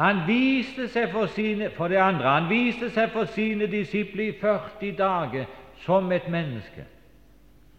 Han 0.00 0.22
viste 0.26 0.88
seg 0.88 1.10
for, 1.12 1.28
sine, 1.34 1.68
for 1.76 1.92
det 1.92 2.00
andre 2.00 2.28
han 2.28 2.48
viste 2.48 2.88
seg 2.94 3.10
for 3.12 3.28
sine 3.34 3.66
disipler 3.68 4.30
i 4.30 4.38
40 4.40 4.96
dager 4.96 5.44
som 5.84 6.12
et 6.12 6.28
menneske. 6.30 6.86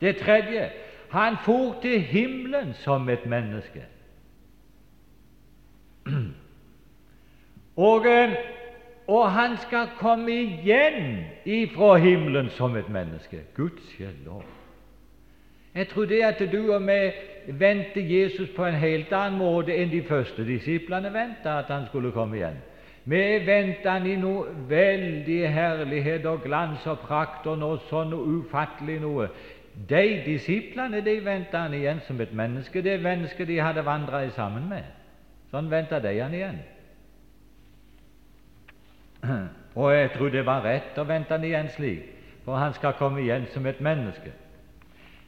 Det 0.01 0.17
tredje 0.21 0.69
han 1.11 1.37
for 1.41 1.79
til 1.81 2.01
himmelen 2.01 2.73
som 2.73 3.09
et 3.09 3.25
menneske. 3.25 3.81
Og 7.89 8.05
eh, 8.05 8.37
og 9.07 9.31
han 9.31 9.57
skal 9.57 9.89
komme 9.99 10.31
igjen 10.31 11.25
ifra 11.45 11.95
himmelen 11.95 12.49
som 12.49 12.75
et 12.75 12.89
menneske. 12.89 13.39
Guds 13.55 13.99
lov. 14.25 14.43
Jeg 15.75 15.87
tror 15.87 16.05
det 16.05 16.21
at 16.23 16.51
du 16.51 16.73
og 16.73 16.81
vi 16.87 17.11
venter 17.47 18.01
Jesus 18.01 18.49
på 18.55 18.65
en 18.65 18.75
helt 18.75 19.13
annen 19.13 19.39
måte 19.39 19.75
enn 19.75 19.91
de 19.91 20.03
første 20.03 20.43
disiplene 20.45 21.13
venta 21.13 21.57
at 21.61 21.71
han 21.71 21.87
skulle 21.87 22.11
komme 22.11 22.37
igjen. 22.37 22.59
Vi 23.03 23.21
venter 23.45 23.89
han 23.89 24.05
i 24.05 24.17
noe 24.19 24.51
veldig 24.69 25.39
herlighet 25.49 26.25
og 26.25 26.43
glans 26.43 26.85
og 26.87 26.99
prakt 27.07 27.47
og 27.47 27.57
noe 27.63 27.79
sånn 27.89 28.13
ufattelig 28.13 28.99
noe. 29.01 29.29
De 29.89 30.03
disiplene 30.25 31.01
de 31.01 31.15
venta 31.25 31.63
han 31.63 31.73
igjen 31.73 32.03
som 32.07 32.19
et 32.21 32.33
menneske, 32.33 32.83
det 32.83 32.99
mennesket 33.01 33.47
de 33.47 33.61
hadde 33.63 33.85
vandra 33.85 34.21
sammen 34.35 34.67
med. 34.69 34.83
Sånn 35.51 35.71
venta 35.71 35.99
de 36.03 36.13
han 36.19 36.35
igjen. 36.35 36.59
Og 39.81 39.93
jeg 39.95 40.11
tror 40.11 40.29
det 40.29 40.45
var 40.45 40.65
rett 40.65 40.97
å 40.99 41.07
vente 41.07 41.31
han 41.33 41.43
igjen 41.47 41.69
slik, 41.71 42.07
for 42.45 42.59
han 42.59 42.73
skal 42.73 42.97
komme 42.99 43.21
igjen 43.21 43.45
som 43.53 43.65
et 43.65 43.81
menneske. 43.81 44.33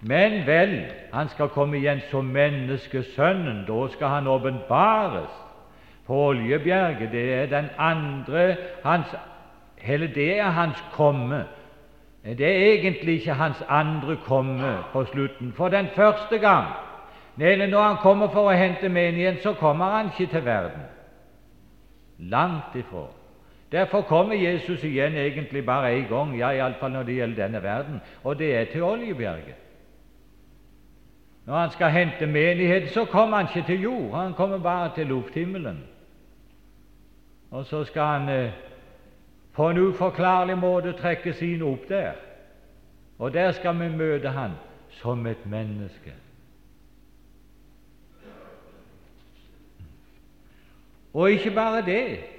Men 0.03 0.41
vel, 0.47 0.85
han 1.13 1.29
skal 1.29 1.47
komme 1.49 1.77
igjen 1.77 2.01
som 2.11 2.25
menneskesønnen. 2.25 3.63
Da 3.67 3.87
skal 3.93 4.07
han 4.07 4.27
åpenbares 4.27 5.31
på 6.07 6.25
Oljebjerget. 6.25 7.11
Det 7.11 7.33
er 7.33 7.45
den 7.45 7.69
andre 7.77 8.55
hans, 8.83 9.15
Hele 9.77 10.07
det 10.07 10.39
er 10.39 10.49
hans 10.49 10.83
komme. 10.91 11.45
Det 12.23 12.47
er 12.47 12.73
egentlig 12.73 13.13
ikke 13.13 13.33
hans 13.33 13.63
andre 13.69 14.15
komme 14.25 14.77
på 14.91 15.05
slutten. 15.05 15.53
For 15.53 15.67
den 15.67 15.87
første 15.95 16.37
gang, 16.37 16.67
når 17.37 17.81
han 17.81 17.97
kommer 17.97 18.27
for 18.27 18.47
å 18.47 18.55
hente 18.55 18.89
menigheten, 18.89 19.41
så 19.43 19.53
kommer 19.53 19.85
han 19.85 20.11
ikke 20.11 20.31
til 20.31 20.45
verden. 20.45 20.87
Langt 22.19 22.75
ifra. 22.75 23.07
Derfor 23.73 24.01
kommer 24.01 24.35
Jesus 24.35 24.83
igjen 24.83 25.15
egentlig 25.17 25.65
bare 25.65 25.95
én 25.97 26.07
gang, 26.07 26.37
ja, 26.37 26.51
iallfall 26.53 26.91
når 26.91 27.03
det 27.03 27.15
gjelder 27.15 27.43
denne 27.43 27.63
verden, 27.63 28.01
og 28.23 28.39
det 28.39 28.55
er 28.55 28.65
til 28.65 28.83
Oljebjerget. 28.83 29.55
Når 31.45 31.55
han 31.57 31.71
skal 31.71 31.89
hente 31.89 32.25
menigheten, 32.25 32.89
så 32.89 33.05
kommer 33.05 33.37
han 33.37 33.47
ikke 33.55 33.67
til 33.67 33.81
jord, 33.81 34.23
han 34.23 34.33
kommer 34.33 34.57
bare 34.57 34.91
til 34.95 35.07
lufthimmelen. 35.07 35.83
Og 37.51 37.65
så 37.65 37.83
skal 37.83 38.01
han 38.01 38.29
eh, 38.29 38.51
på 39.53 39.69
en 39.69 39.77
uforklarlig 39.77 40.57
måte 40.57 40.91
trekke 40.91 41.33
sine 41.33 41.65
opp 41.65 41.89
der. 41.89 42.11
Og 43.19 43.33
der 43.33 43.51
skal 43.51 43.79
vi 43.79 43.89
møte 43.97 44.29
han 44.29 44.51
som 44.89 45.27
et 45.27 45.45
menneske. 45.45 46.13
Og 51.13 51.31
ikke 51.31 51.51
bare 51.51 51.85
det, 51.85 52.32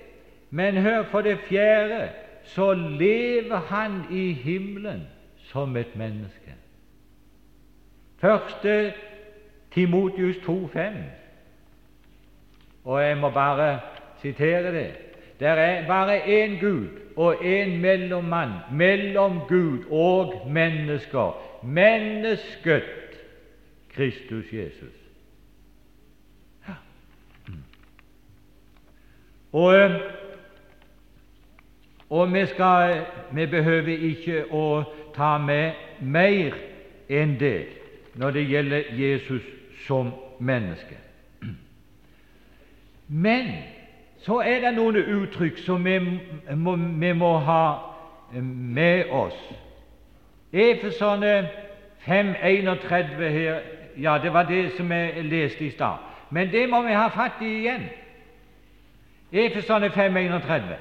men 0.55 0.77
hør, 0.77 1.03
for 1.03 1.21
det 1.21 1.39
fjerde 1.39 2.09
så 2.43 2.75
lever 2.75 3.57
han 3.57 4.03
i 4.11 4.33
himmelen 4.33 5.03
som 5.37 5.77
et 5.77 5.97
menneske. 5.97 6.55
Første 8.19 8.93
Timotius 9.71 10.37
2,5. 10.37 10.79
Og 12.85 13.03
jeg 13.03 13.19
må 13.19 13.31
bare 13.31 13.81
sitere 14.23 14.75
det. 14.75 14.93
Det 15.41 15.49
er 15.49 15.87
bare 15.87 16.19
én 16.23 16.61
Gud 16.61 16.89
og 17.17 17.35
én 17.35 17.69
mellommann 17.81 18.53
mellom 18.73 19.41
Gud 19.49 19.85
og 19.91 20.51
mennesker, 20.51 21.59
mennesket 21.65 22.83
Kristus 23.89 24.53
Jesus. 24.53 24.95
Ja. 26.69 26.75
Og, 29.53 29.91
og 32.11 32.35
vi, 32.35 32.47
skal, 32.47 33.01
vi 33.33 33.47
behøver 33.47 33.99
ikke 34.11 34.45
å 34.53 34.85
ta 35.17 35.39
med 35.39 35.73
mer 36.01 36.57
enn 37.09 37.37
det 37.41 37.67
når 38.15 38.31
det 38.31 38.45
gjelder 38.49 38.83
Jesus 38.99 39.43
som 39.87 40.13
menneske. 40.39 40.99
Men 43.09 43.51
så 44.25 44.41
er 44.41 44.61
det 44.61 44.75
noen 44.77 44.97
uttrykk 44.97 45.59
som 45.65 45.85
vi 45.85 45.99
må, 46.57 46.77
vi 46.77 47.13
må 47.13 47.33
ha 47.45 47.65
med 48.41 49.11
oss. 49.13 49.37
Efeserne 50.53 51.49
5.31 52.07 53.29
her 53.29 53.61
Ja, 53.97 54.19
det 54.19 54.33
var 54.33 54.43
det 54.43 54.73
som 54.77 54.93
jeg 54.93 55.25
leste 55.25 55.67
i 55.67 55.71
stad. 55.71 56.01
Men 56.31 56.51
det 56.51 56.69
må 56.71 56.83
vi 56.83 56.93
ha 56.93 57.07
fatt 57.09 57.43
i 57.43 57.51
igjen. 57.61 57.85
Efeserne 59.33 59.87
5.31. 59.87 60.75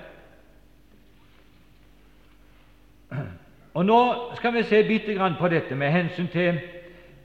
Og 3.74 3.86
Nå 3.86 4.16
skal 4.36 4.54
vi 4.54 4.64
se 4.64 4.84
bitte 4.84 5.14
grann 5.14 5.34
på 5.40 5.48
dette 5.48 5.76
med 5.76 5.92
hensyn 5.92 6.28
til 6.28 6.60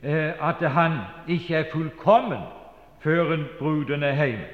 eh, 0.02 0.49
at 0.49 0.71
han 0.71 0.93
ikke 1.28 1.55
er 1.55 1.64
fullkommen 1.73 2.40
før 3.00 3.37
bruden 3.59 4.02
er 4.02 4.25
hjemme. 4.25 4.45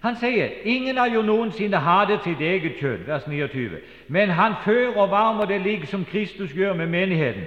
Han 0.00 0.16
sier 0.16 0.48
ingen 0.64 0.96
har 0.96 1.10
jo 1.12 1.22
noensinne 1.22 1.76
hatet 1.76 2.24
sitt 2.24 2.40
eget 2.40 2.78
kjønn, 2.80 3.02
vers 3.06 3.26
29, 3.28 3.82
men 4.08 4.30
han 4.32 4.54
fører 4.64 4.96
og 4.96 5.10
varmer 5.10 5.44
det 5.44 5.60
like 5.60 5.86
som 5.86 6.04
Kristus 6.04 6.54
gjør 6.56 6.74
med 6.74 6.86
menigheten. 6.86 7.44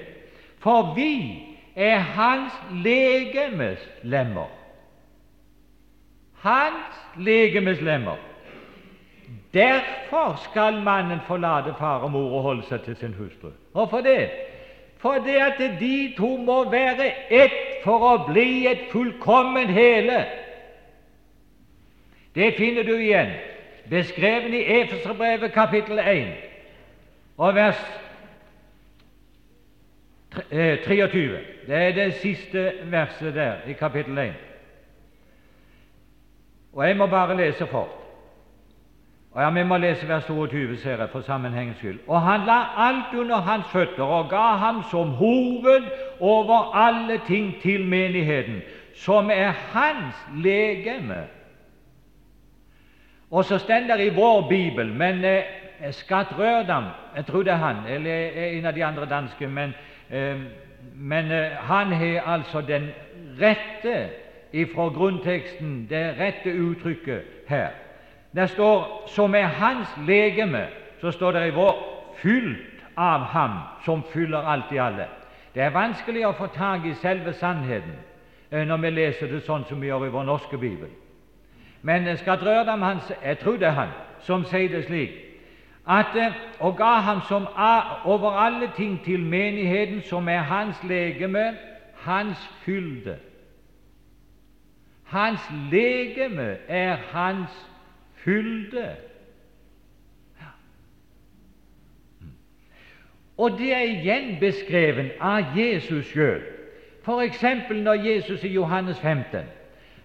For 0.61 0.93
vi 0.95 1.43
er 1.75 1.97
hans 1.97 2.53
legemes 2.83 3.81
lemmer. 4.03 4.51
Hans 6.43 7.01
legemes 7.17 7.81
lemmer. 7.81 8.21
Derfor 9.53 10.41
skal 10.51 10.81
mannen 10.81 11.19
forlate 11.27 11.75
far 11.79 11.97
og 11.97 12.11
mor 12.11 12.37
og 12.37 12.41
holde 12.41 12.65
seg 12.65 12.81
til 12.81 12.95
sin 12.95 13.13
hustru. 13.13 13.51
Hvorfor 13.71 14.01
det? 14.01 14.29
Fordi 14.97 15.35
at 15.35 15.59
de 15.79 16.13
to 16.17 16.37
må 16.37 16.69
være 16.69 17.11
ett 17.29 17.83
for 17.83 18.05
å 18.07 18.13
bli 18.31 18.67
et 18.67 18.87
fullkomment 18.91 19.69
hele. 19.69 20.23
Det 22.35 22.53
finner 22.57 22.83
du 22.83 22.95
igjen 22.95 23.35
beskrevet 23.89 24.53
i 24.53 24.63
Efeserbrevet 24.79 25.53
kapittel 25.53 25.99
1 25.99 26.31
og 27.37 27.55
vers 27.55 27.81
23. 30.85 31.19
Eh, 31.19 31.67
det 31.67 31.81
er 31.81 31.91
det 31.91 32.13
siste 32.13 32.71
verset 32.89 33.35
der 33.35 33.67
i 33.67 33.73
kapittel 33.73 34.17
1. 34.17 34.33
Og 36.73 36.87
jeg 36.87 36.97
må 36.97 37.07
bare 37.07 37.37
lese 37.37 37.67
fort. 37.67 38.02
Og 39.33 39.41
ja, 39.41 39.49
Vi 39.49 39.63
må 39.63 39.77
lese 39.77 40.07
vers 40.07 40.25
22, 40.25 40.77
ser 40.77 40.97
jeg, 40.97 41.09
for 41.09 41.21
sammenhengens 41.21 41.77
skyld. 41.77 41.99
Og 42.07 42.21
han 42.21 42.45
la 42.45 42.59
alt 42.77 43.13
under 43.17 43.35
hans 43.35 43.65
føtter 43.71 44.03
og 44.03 44.29
ga 44.29 44.55
ham 44.57 44.83
som 44.91 45.09
hoved 45.09 45.83
over 46.19 46.75
alle 46.75 47.21
ting 47.27 47.55
til 47.61 47.85
menigheten, 47.85 48.61
som 48.95 49.31
er 49.31 49.51
hans 49.73 50.15
legeme 50.35 51.23
og 53.33 53.45
så 53.45 53.57
står 53.57 53.87
det 53.97 54.05
i 54.05 54.15
vår 54.15 54.47
bibel 54.49 54.93
Men 54.93 55.25
eh, 55.25 55.43
Skatt 55.91 56.39
Rørdam, 56.39 56.83
jeg 57.15 57.25
tror 57.25 57.43
det 57.43 57.53
er 57.53 57.57
han, 57.57 57.75
eller 57.89 58.13
en 58.47 58.65
av 58.65 58.73
de 58.73 58.85
andre 58.85 59.05
danske, 59.05 59.47
men, 59.47 59.73
eh, 60.09 60.37
men 60.95 61.31
eh, 61.31 61.57
han 61.57 61.91
har 61.91 62.21
altså 62.33 62.61
den 62.61 62.87
rette 63.41 64.09
ifra 64.53 64.87
grunnteksten, 64.87 65.87
det 65.89 66.15
rette 66.19 66.53
uttrykket 66.53 67.21
her. 67.47 67.69
Det 68.35 68.49
står 68.49 69.03
'som 69.07 69.35
er 69.35 69.45
hans 69.45 69.87
legeme', 70.07 70.67
så 71.01 71.11
står 71.11 71.31
det 71.31 71.47
i 71.47 71.51
vår 71.51 71.75
'fylt 72.15 72.85
av 72.97 73.19
ham 73.19 73.51
som 73.85 74.03
fyller 74.03 74.37
alt 74.37 74.71
i 74.71 74.77
alle'. 74.77 75.07
Det 75.55 75.63
er 75.63 75.69
vanskelig 75.69 76.27
å 76.27 76.31
få 76.31 76.47
tak 76.47 76.85
i 76.85 76.93
selve 76.93 77.33
sannheten 77.33 77.93
eh, 78.51 78.67
når 78.67 78.77
vi 78.77 78.89
leser 78.89 79.27
det 79.27 79.43
sånn 79.43 79.65
som 79.65 79.81
vi 79.81 79.87
gjør 79.87 80.05
i 80.05 80.09
vår 80.09 80.23
norske 80.23 80.57
bibel. 80.57 80.89
Men 81.81 82.17
Skadrørdam, 82.17 82.79
drøre 82.79 82.93
hans 82.93 83.13
Jeg 83.23 83.39
tror 83.39 83.57
det 83.57 83.67
er 83.67 83.71
han 83.71 83.89
som 84.19 84.45
sier 84.45 84.69
det 84.69 84.85
slik 84.85 85.11
at 85.87 86.15
eh, 86.15 86.33
og 86.59 86.77
ga 86.77 86.93
ham 86.99 87.21
som 87.27 87.47
over 88.05 88.31
alle 88.31 88.71
ting 88.75 89.03
til 89.03 89.19
menigheten, 89.19 90.01
som 90.01 90.27
er 90.27 90.39
hans 90.39 90.83
legeme, 90.83 91.57
hans 91.95 92.49
fylde. 92.65 93.17
Hans 95.03 95.41
legeme 95.71 96.57
er 96.67 96.95
hans 97.11 97.49
fylde. 97.49 97.72
Ja. 100.39 100.51
Og 103.37 103.57
det 103.57 103.73
er 103.73 103.81
igjen 103.81 104.37
beskrevet 104.39 105.17
av 105.19 105.57
Jesus 105.57 106.05
sjøl, 106.13 106.41
f.eks. 107.03 107.43
når 107.71 107.93
Jesus 107.93 108.43
i 108.43 108.53
Johannes 108.53 108.99
15 108.99 109.43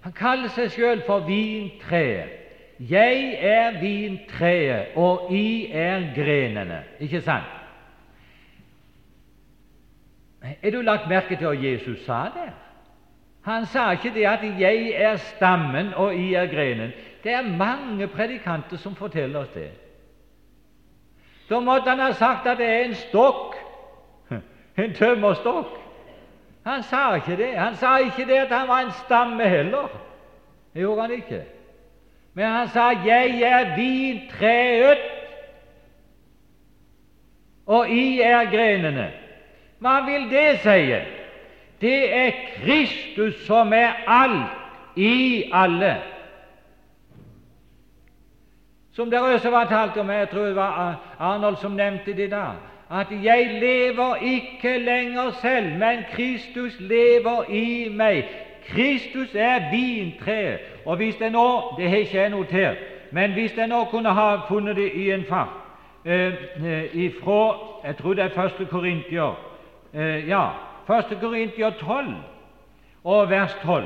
han 0.00 0.14
kaller 0.14 0.48
seg 0.54 0.70
sjøl 0.72 1.00
for 1.06 1.26
vintreet. 1.26 2.34
Jeg 2.78 3.32
er 3.42 3.80
vintreet, 3.80 4.94
og 4.96 5.32
I 5.34 5.72
er 5.74 6.12
grenene. 6.14 6.84
Ikke 7.02 7.20
sant? 7.20 7.56
Er 10.62 10.70
du 10.70 10.80
lagt 10.86 11.08
merke 11.10 11.36
til 11.36 11.50
hva 11.50 11.56
Jesus 11.58 12.04
sa 12.06 12.28
der? 12.36 12.54
Han 13.42 13.66
sa 13.66 13.90
ikke 13.90 14.14
det 14.14 14.24
at 14.26 14.42
'jeg 14.42 14.92
er 14.94 15.16
stammen, 15.16 15.94
og 15.94 16.14
I 16.14 16.34
er 16.34 16.46
grenen'. 16.46 16.92
Det 17.28 17.36
er 17.36 17.56
mange 17.56 18.06
predikanter 18.08 18.76
som 18.76 18.94
forteller 18.96 19.40
oss 19.40 19.48
det. 19.52 19.70
Da 21.50 21.58
måtte 21.60 21.90
han 21.90 22.00
ha 22.00 22.12
sagt 22.16 22.46
at 22.48 22.56
det 22.56 22.66
er 22.66 22.86
en 22.86 22.94
stokk, 22.94 23.58
en 24.84 24.94
tømmerstokk. 24.96 25.74
Han 26.64 26.82
sa 26.88 27.02
ikke 27.18 27.36
det. 27.36 27.50
Han 27.58 27.76
sa 27.76 27.98
ikke 28.00 28.24
det 28.24 28.40
at 28.46 28.56
han 28.56 28.68
var 28.68 28.80
en 28.80 28.96
stamme 29.04 29.44
heller. 29.44 29.92
Det 30.72 30.80
gjorde 30.80 31.02
han 31.02 31.16
ikke. 31.18 31.44
Men 32.34 32.46
han 32.46 32.68
sa 32.68 32.90
'Jeg 32.90 33.42
er 33.42 33.76
vintreet, 33.76 34.98
og 37.66 37.90
I 37.90 38.20
er 38.20 38.44
grenene'. 38.44 39.12
Hva 39.78 40.00
vil 40.00 40.30
det 40.30 40.60
si? 40.60 40.94
Det 41.80 42.14
er 42.16 42.30
Kristus 42.56 43.46
som 43.46 43.72
er 43.72 43.92
alt 44.06 44.96
i 44.96 45.50
alle. 45.52 45.96
Som 48.98 49.10
det 49.10 49.20
også 49.20 49.50
var 49.50 49.64
talt 49.64 49.96
om, 49.96 50.10
jeg 50.10 50.28
tror 50.30 50.44
det 50.44 50.56
var 50.56 50.94
Arnold 51.18 51.56
som 51.56 51.72
nevnte 51.72 52.16
det 52.16 52.30
da, 52.30 52.44
at 52.90 53.06
'jeg 53.10 53.50
lever 53.60 54.16
ikke 54.16 54.78
lenger 54.78 55.30
selv, 55.30 55.78
men 55.78 56.04
Kristus 56.12 56.80
lever 56.80 57.44
i 57.50 57.88
meg'. 57.88 58.24
Kristus 58.68 59.34
er 59.34 59.70
vintreet. 59.70 60.58
Og 60.86 60.96
hvis 60.96 61.16
det 61.16 61.32
nå 61.32 61.74
Det 61.78 61.90
har 61.90 61.96
ikke 61.96 62.20
jeg 62.20 62.30
notert, 62.30 62.76
men 63.10 63.32
hvis 63.32 63.56
jeg 63.56 63.66
nå 63.66 63.84
kunne 63.84 64.10
ha 64.10 64.36
funnet 64.48 64.76
det 64.76 64.92
i 64.94 65.10
en 65.10 65.24
fart 65.28 65.48
eh, 66.04 66.32
eh 66.64 66.96
ifra 66.96 67.56
Jeg 67.84 67.96
tror 67.96 68.14
det 68.14 68.24
er 68.24 68.28
første 68.28 68.64
Korintier 68.64 69.38
eh, 69.94 70.28
Ja, 70.28 70.48
første 70.86 71.14
Korintier 71.20 71.70
12 71.70 72.14
og 73.04 73.30
vers 73.30 73.54
12 73.62 73.84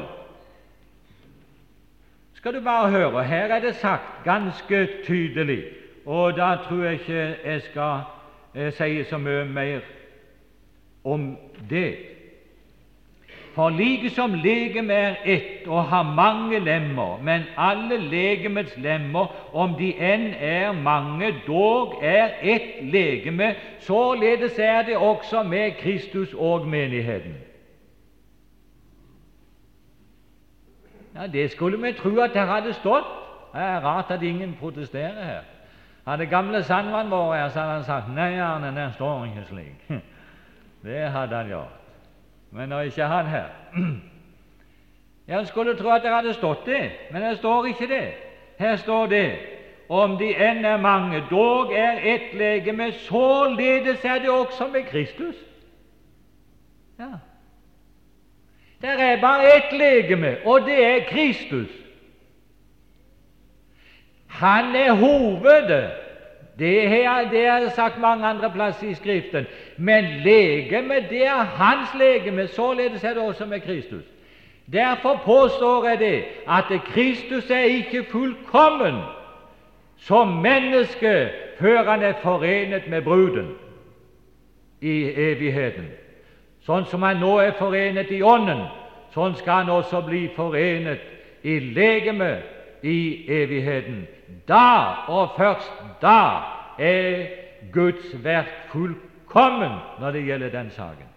skal 2.43 2.55
du 2.55 2.61
bare 2.61 2.91
høre. 2.91 3.25
Her 3.25 3.45
er 3.55 3.61
det 3.61 3.75
sagt 3.75 4.25
ganske 4.25 4.89
tydelig, 5.07 5.63
og 6.07 6.33
da 6.37 6.57
tror 6.69 6.85
jeg 6.85 6.93
ikke 6.93 7.37
jeg 7.45 7.63
skal 7.63 8.01
eh, 8.55 8.73
si 8.73 9.05
så 9.05 9.19
mye 9.19 9.45
mer 9.45 9.85
om 11.05 11.37
det. 11.71 11.95
For 13.55 13.71
like 13.71 14.11
som 14.11 14.35
legeme 14.35 14.93
er 14.93 15.15
ett 15.25 15.69
og 15.69 15.85
har 15.85 16.03
mange 16.03 16.59
lemmer, 16.59 17.23
men 17.23 17.47
alle 17.57 18.01
legemets 18.11 18.75
lemmer, 18.77 19.31
om 19.53 19.79
de 19.79 19.93
enn 20.01 20.35
er 20.35 20.73
mange, 20.73 21.31
dog 21.47 21.95
er 22.03 22.29
ett 22.43 22.83
legeme, 22.83 23.55
således 23.79 24.59
er 24.59 24.83
det 24.83 24.97
også 24.97 25.43
med 25.43 25.79
Kristus 25.79 26.35
og 26.35 26.67
menigheten. 26.67 27.52
Ja, 31.15 31.27
Det 31.27 31.51
skulle 31.51 31.87
vi 31.87 31.93
tro 31.93 32.21
at 32.21 32.33
det 32.35 32.47
hadde 32.49 32.73
stått. 32.73 33.05
Det 33.53 33.61
er 33.61 33.81
rart 33.81 34.11
at 34.11 34.23
ingen 34.23 34.57
protesterer 34.61 35.25
her. 35.25 35.43
Hadde 36.07 36.27
gamle 36.27 36.63
Sandvann 36.63 37.11
vært 37.11 37.37
her, 37.37 37.49
så 37.49 37.61
hadde 37.61 37.73
han 37.73 37.85
sagt 37.85 38.09
nei, 38.15 38.41
Arne, 38.41 38.73
det 38.75 38.95
står 38.95 39.25
ikke 39.25 39.45
slik. 39.49 39.85
Det 40.83 41.11
hadde 41.11 41.37
han 41.37 41.49
gjort. 41.49 41.79
Men 42.51 42.69
nå 42.69 42.81
er 42.81 42.89
ikke 42.91 43.07
han 43.07 43.27
her. 43.27 43.53
Jeg 45.29 45.47
skulle 45.47 45.77
tro 45.77 45.91
at 45.95 46.03
det 46.03 46.11
hadde 46.11 46.35
stått 46.35 46.67
det, 46.67 46.91
men 47.13 47.23
det 47.23 47.37
står 47.39 47.67
ikke 47.67 47.87
det. 47.89 48.09
Her 48.59 48.77
står 48.77 49.07
det 49.07 49.27
om 49.89 50.17
de 50.19 50.33
enn 50.35 50.65
er 50.65 50.81
mange, 50.81 51.23
dog 51.31 51.73
er 51.77 52.01
ett 52.03 52.35
legeme, 52.35 52.93
således 53.07 54.05
er 54.05 54.19
det 54.19 54.31
også 54.31 54.67
med 54.73 54.89
Kristus. 54.89 55.37
Ja. 56.99 57.13
Det 58.83 58.91
er 58.99 59.21
bare 59.21 59.57
ett 59.57 59.73
legeme, 59.79 60.37
og 60.45 60.61
det 60.61 60.87
er 60.87 61.05
Kristus. 61.09 61.69
Han 64.27 64.77
er 64.77 64.93
hovedet. 64.93 65.91
Det 66.59 66.89
har 66.89 67.31
jeg 67.33 67.71
sagt 67.75 68.01
mange 68.01 68.27
andre 68.27 68.51
plasser 68.51 68.89
i 68.89 68.95
Skriften. 68.95 69.47
Men 69.77 70.05
legemet, 70.05 71.05
det 71.11 71.27
er 71.27 71.45
hans 71.45 71.89
legeme. 71.99 72.47
Således 72.49 73.05
er 73.05 73.09
det 73.09 73.23
også 73.23 73.47
med 73.47 73.61
Kristus. 73.61 74.05
Derfor 74.73 75.21
påstår 75.25 75.89
jeg 75.89 75.99
det 75.99 76.25
at 76.49 76.81
Kristus 76.85 77.51
er 77.51 77.61
ikke 77.61 78.05
fullkommen 78.11 78.95
som 79.97 80.29
menneske 80.29 81.31
før 81.59 81.91
han 81.91 82.03
er 82.03 82.13
forenet 82.23 82.91
med 82.91 83.03
bruden 83.03 83.49
i 84.81 85.13
evigheten. 85.17 86.02
Sånn 86.67 86.87
som 86.87 87.03
han 87.03 87.19
nå 87.19 87.37
er 87.43 87.57
forenet 87.59 88.11
i 88.15 88.23
Ånden, 88.23 88.67
sånn 89.15 89.35
skal 89.39 89.65
han 89.65 89.73
også 89.75 90.03
bli 90.07 90.29
forenet 90.37 91.01
i 91.43 91.59
legemet 91.75 92.85
i 92.87 93.25
evigheten. 93.29 94.05
Da, 94.49 95.07
og 95.09 95.35
først 95.37 95.73
da, 96.03 96.19
er 96.79 97.27
Guds 97.73 98.15
verk 98.25 98.71
fullkommen 98.73 99.75
når 100.01 100.15
det 100.17 100.27
gjelder 100.27 100.55
den 100.55 100.71
saken. 100.71 101.09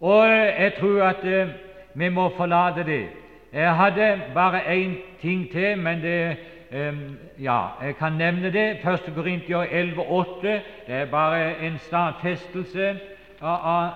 Og 0.00 0.28
jeg 0.28 0.72
tror 0.78 1.02
at 1.08 1.24
eh, 1.24 1.48
vi 1.94 2.08
må 2.08 2.28
forlate 2.36 2.84
det. 2.84 3.06
Jeg 3.52 3.76
hadde 3.76 4.22
bare 4.34 4.60
én 4.68 4.96
ting 5.20 5.48
til, 5.52 5.78
men 5.78 6.02
det 6.02 6.36
eh, 6.70 6.94
Ja, 7.40 7.60
jeg 7.82 7.96
kan 7.96 8.12
nevne 8.12 8.52
det. 8.52 8.78
1. 8.84 9.12
Korintier 9.14 9.64
11,8. 9.64 10.48
Det 10.86 10.94
er 10.94 11.04
bare 11.04 11.58
en 11.64 11.78
stadfestelse 11.78 12.96
av 13.40 13.90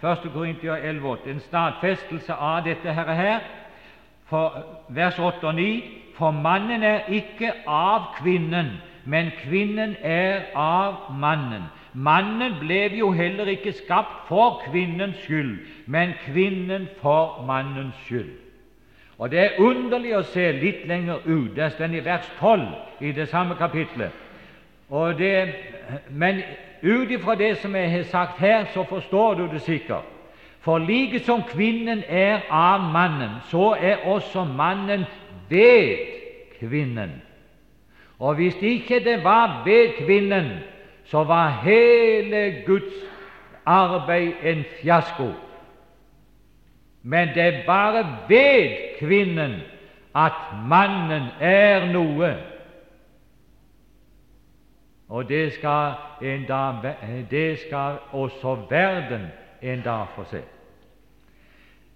1. 0.00 0.30
Korintia 0.34 0.76
11,8. 0.76 1.30
En 1.30 1.40
stadfestelse 1.40 2.34
av 2.34 2.64
dette 2.64 2.92
her, 2.92 3.12
her 3.14 3.40
for 4.30 4.64
vers 4.88 5.18
8 5.18 5.46
og 5.46 5.54
9 5.54 5.82
For 6.16 6.30
mannen 6.30 6.82
er 6.82 7.08
ikke 7.08 7.52
av 7.66 8.12
kvinnen, 8.18 8.74
men 9.04 9.30
kvinnen 9.42 9.96
er 10.02 10.52
av 10.54 11.08
mannen. 11.16 11.64
Mannen 11.92 12.58
ble 12.60 12.84
jo 12.96 13.10
heller 13.16 13.48
ikke 13.48 13.72
skapt 13.72 14.28
for 14.28 14.60
kvinnens 14.66 15.16
skyld, 15.24 15.56
men 15.86 16.12
kvinnen 16.26 16.86
for 17.00 17.44
mannens 17.48 17.96
skyld. 18.06 18.30
Og 19.18 19.30
Det 19.30 19.40
er 19.40 19.60
underlig 19.60 20.16
å 20.16 20.22
se 20.22 20.52
litt 20.52 20.86
lenger 20.86 21.24
ut. 21.24 21.56
Der 21.56 21.68
står 21.68 21.94
i 21.94 22.04
vers 22.04 22.28
12 22.40 22.62
i 23.00 23.12
det 23.12 23.28
samme 23.28 23.54
kapitlet. 23.54 24.10
Det, 24.92 25.54
men 26.10 26.42
ut 26.82 27.10
ifra 27.10 27.34
det 27.34 27.56
som 27.58 27.76
jeg 27.76 27.90
har 27.90 28.02
sagt 28.02 28.38
her, 28.38 28.64
så 28.74 28.84
forstår 28.84 29.34
du 29.34 29.48
det 29.52 29.60
sikkert. 29.60 30.04
For 30.60 30.78
like 30.78 31.18
som 31.18 31.42
kvinnen 31.42 32.04
er 32.08 32.44
av 32.50 32.80
mannen, 32.92 33.40
så 33.50 33.74
er 33.80 34.04
også 34.06 34.44
mannen 34.44 35.04
ved 35.48 35.96
kvinnen. 36.60 37.22
Og 38.18 38.34
hvis 38.34 38.56
ikke 38.62 39.00
det 39.04 39.24
var 39.24 39.62
ved 39.64 40.04
kvinnen, 40.04 40.50
så 41.04 41.24
var 41.24 41.48
hele 41.64 42.62
Guds 42.66 42.94
arbeid 43.66 44.32
en 44.42 44.64
fiasko. 44.80 45.32
Men 47.02 47.28
det 47.34 47.42
er 47.42 47.66
bare 47.66 48.06
ved 48.28 48.70
kvinnen 48.98 49.54
at 50.14 50.32
mannen 50.68 51.22
er 51.40 51.92
noe. 51.92 52.51
Og 55.12 55.28
det 55.28 55.52
skal, 55.52 55.92
dag, 56.48 56.74
det 57.30 57.58
skal 57.58 57.96
også 58.12 58.56
verden 58.70 59.26
en 59.62 59.82
dag 59.84 60.06
få 60.16 60.24
se. 60.24 60.40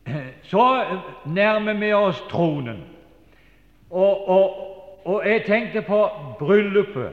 Så 0.42 0.84
nærmer 1.26 1.72
vi 1.72 1.92
oss 1.92 2.20
tronen. 2.30 2.84
Og, 3.90 4.28
og, 4.28 4.50
og 5.06 5.28
jeg 5.28 5.44
tenkte 5.46 5.82
på 5.82 6.08
bryllupet 6.38 7.10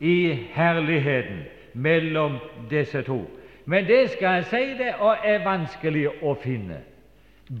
i 0.00 0.38
herligheten 0.52 1.42
mellom 1.74 2.36
disse 2.70 3.02
to. 3.02 3.30
Men 3.64 3.86
det 3.86 4.10
skal 4.10 4.28
jeg 4.28 4.44
si 4.44 4.62
det 4.78 4.94
og 5.00 5.16
er 5.24 5.42
vanskelig 5.44 6.06
å 6.22 6.34
finne. 6.42 6.78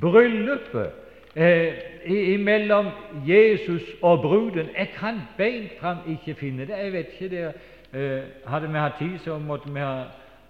Bryllupet 0.00 0.90
eh, 1.34 2.38
mellom 2.38 2.86
Jesus 3.26 3.82
og 4.02 4.22
bruden 4.22 4.68
Jeg 4.76 4.88
kan 4.94 5.20
beint 5.36 5.72
fram 5.80 6.06
ikke 6.08 6.34
finne 6.34 6.66
det. 6.66 6.78
Jeg 6.78 6.92
vet 6.92 7.06
ikke 7.18 7.36
det. 7.36 7.52
Eh, 7.92 8.22
hadde 8.46 8.68
vi 8.68 8.78
hatt 8.78 8.98
tid, 8.98 9.18
så 9.24 9.38
måtte 9.38 9.70
vi 9.74 9.80
ha, 9.80 10.04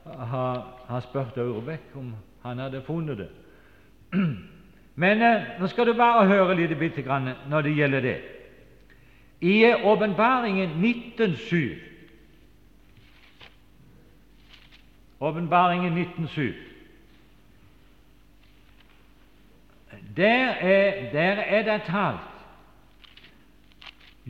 ha, 0.05 0.47
ha 0.89 1.01
spurt 1.01 1.39
Aurebekk 1.39 1.95
om 1.97 2.15
han 2.43 2.59
hadde 2.59 2.83
funnet 2.85 3.19
det. 3.19 3.29
Men 5.01 5.23
eh, 5.23 5.47
nå 5.61 5.67
skal 5.73 5.87
du 5.89 5.95
bare 5.97 6.27
høre 6.29 6.59
litt 6.59 6.77
bitte 6.79 7.03
grann 7.03 7.31
når 7.49 7.65
det 7.65 7.77
gjelder 7.79 8.05
det. 8.05 8.19
I 9.41 9.73
Åpenbaringen 9.73 10.85
1907 10.85 11.79
Åpenbaringen 15.21 15.97
1907 15.97 16.55
der 20.17 20.49
er, 20.61 21.13
der 21.13 21.41
er 21.41 21.63
det 21.63 21.83
talt 21.87 22.30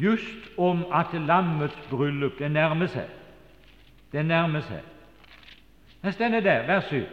just 0.02 0.50
om 0.58 0.84
at 0.92 1.12
lammets 1.26 1.78
bryllup 1.90 2.38
det 2.38 2.50
nærmer 2.50 2.86
seg. 2.86 3.08
Det 4.12 4.26
nærmer 4.26 4.60
seg. 4.60 4.80
Den 6.02 6.12
stender 6.12 6.40
der, 6.40 6.66
vers 6.66 6.88
7 6.88 7.04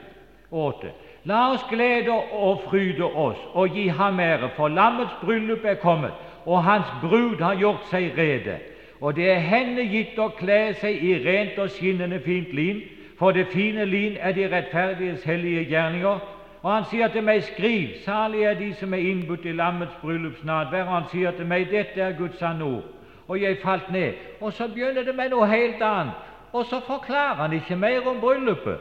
og 0.52 0.66
8. 0.66 0.92
La 1.28 1.52
oss 1.52 1.66
glede 1.70 2.12
og 2.32 2.62
fryde 2.70 3.04
oss 3.04 3.40
og 3.54 3.70
gi 3.76 3.88
ham 3.88 4.20
ære, 4.20 4.50
for 4.56 4.68
lammets 4.68 5.14
bryllup 5.22 5.66
er 5.66 5.76
kommet, 5.76 6.12
og 6.46 6.64
hans 6.64 6.88
brud 7.02 7.42
har 7.42 7.56
gjort 7.56 7.90
seg 7.92 8.14
rede. 8.18 8.60
Og 9.02 9.16
det 9.16 9.32
er 9.32 9.44
henne 9.44 9.84
gitt 9.92 10.18
å 10.20 10.30
kle 10.38 10.74
seg 10.80 11.04
i 11.04 11.18
rent 11.26 11.60
og 11.60 11.70
skinnende 11.76 12.22
fint 12.24 12.54
lin, 12.56 12.82
for 13.20 13.32
det 13.36 13.50
fine 13.52 13.86
lin 13.86 14.16
er 14.20 14.32
de 14.32 14.48
rettferdiges 14.52 15.24
hellige 15.24 15.66
gjerninger. 15.70 16.20
Og 16.62 16.74
han 16.74 16.86
sier 16.90 17.08
til 17.14 17.24
meg, 17.24 17.44
skriv, 17.44 18.00
salig 18.06 18.44
er 18.44 18.54
de 18.58 18.74
som 18.80 18.94
er 18.94 19.04
innbudt 19.12 19.46
i 19.46 19.54
lammets 19.54 19.94
bryllupsnadvær. 20.02 20.84
Og 20.88 20.94
han 20.94 21.10
sier 21.12 21.32
til 21.38 21.46
meg, 21.46 21.70
dette 21.72 22.02
er 22.02 22.18
Guds 22.18 22.42
ord. 22.42 22.84
Og 23.28 23.42
jeg 23.42 23.60
falt 23.64 23.92
ned. 23.92 24.14
Og 24.42 24.54
så 24.54 24.68
begynner 24.68 25.04
det 25.04 25.16
med 25.16 25.30
noe 25.30 25.48
helt 25.48 25.82
annet. 25.82 26.14
Og 26.54 26.66
så 26.66 26.80
forklarer 26.88 27.36
han 27.36 27.54
ikke 27.54 27.76
mer 27.76 28.08
om 28.08 28.20
bryllupet. 28.20 28.78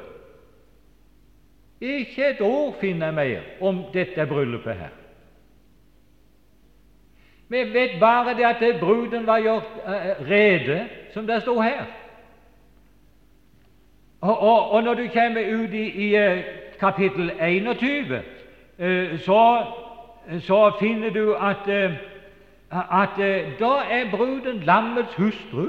Ikke 1.81 2.31
et 2.31 2.41
ord 2.41 2.77
finner 2.81 3.07
jeg 3.07 3.15
mer 3.15 3.41
om 3.61 3.83
dette 3.93 4.27
bryllupet 4.27 4.75
her. 4.75 4.95
Vi 7.49 7.59
vet 7.75 8.01
bare 8.01 8.35
det 8.35 8.45
at 8.45 8.81
bruden 8.81 9.27
var 9.27 9.41
gjort 9.41 9.69
uh, 9.87 10.29
rede, 10.31 10.89
som 11.15 11.27
det 11.27 11.43
står 11.43 11.63
her. 11.63 11.85
Og, 14.21 14.39
og, 14.41 14.71
og, 14.71 14.83
når 14.83 14.95
du 14.95 15.09
kommer 15.13 15.63
ut 15.63 15.75
i, 15.75 16.09
i 16.09 16.17
uh, 16.17 16.45
kapittel 16.81 17.33
21, 17.41 18.23
uh, 18.79 19.19
så, 19.19 19.65
så, 20.41 20.73
finner 20.81 21.11
du 21.11 21.35
at, 21.35 21.69
at 22.71 23.17
da 23.61 23.73
er 23.91 24.11
bruden 24.11 24.61
lammets 24.61 25.15
hustru, 25.15 25.67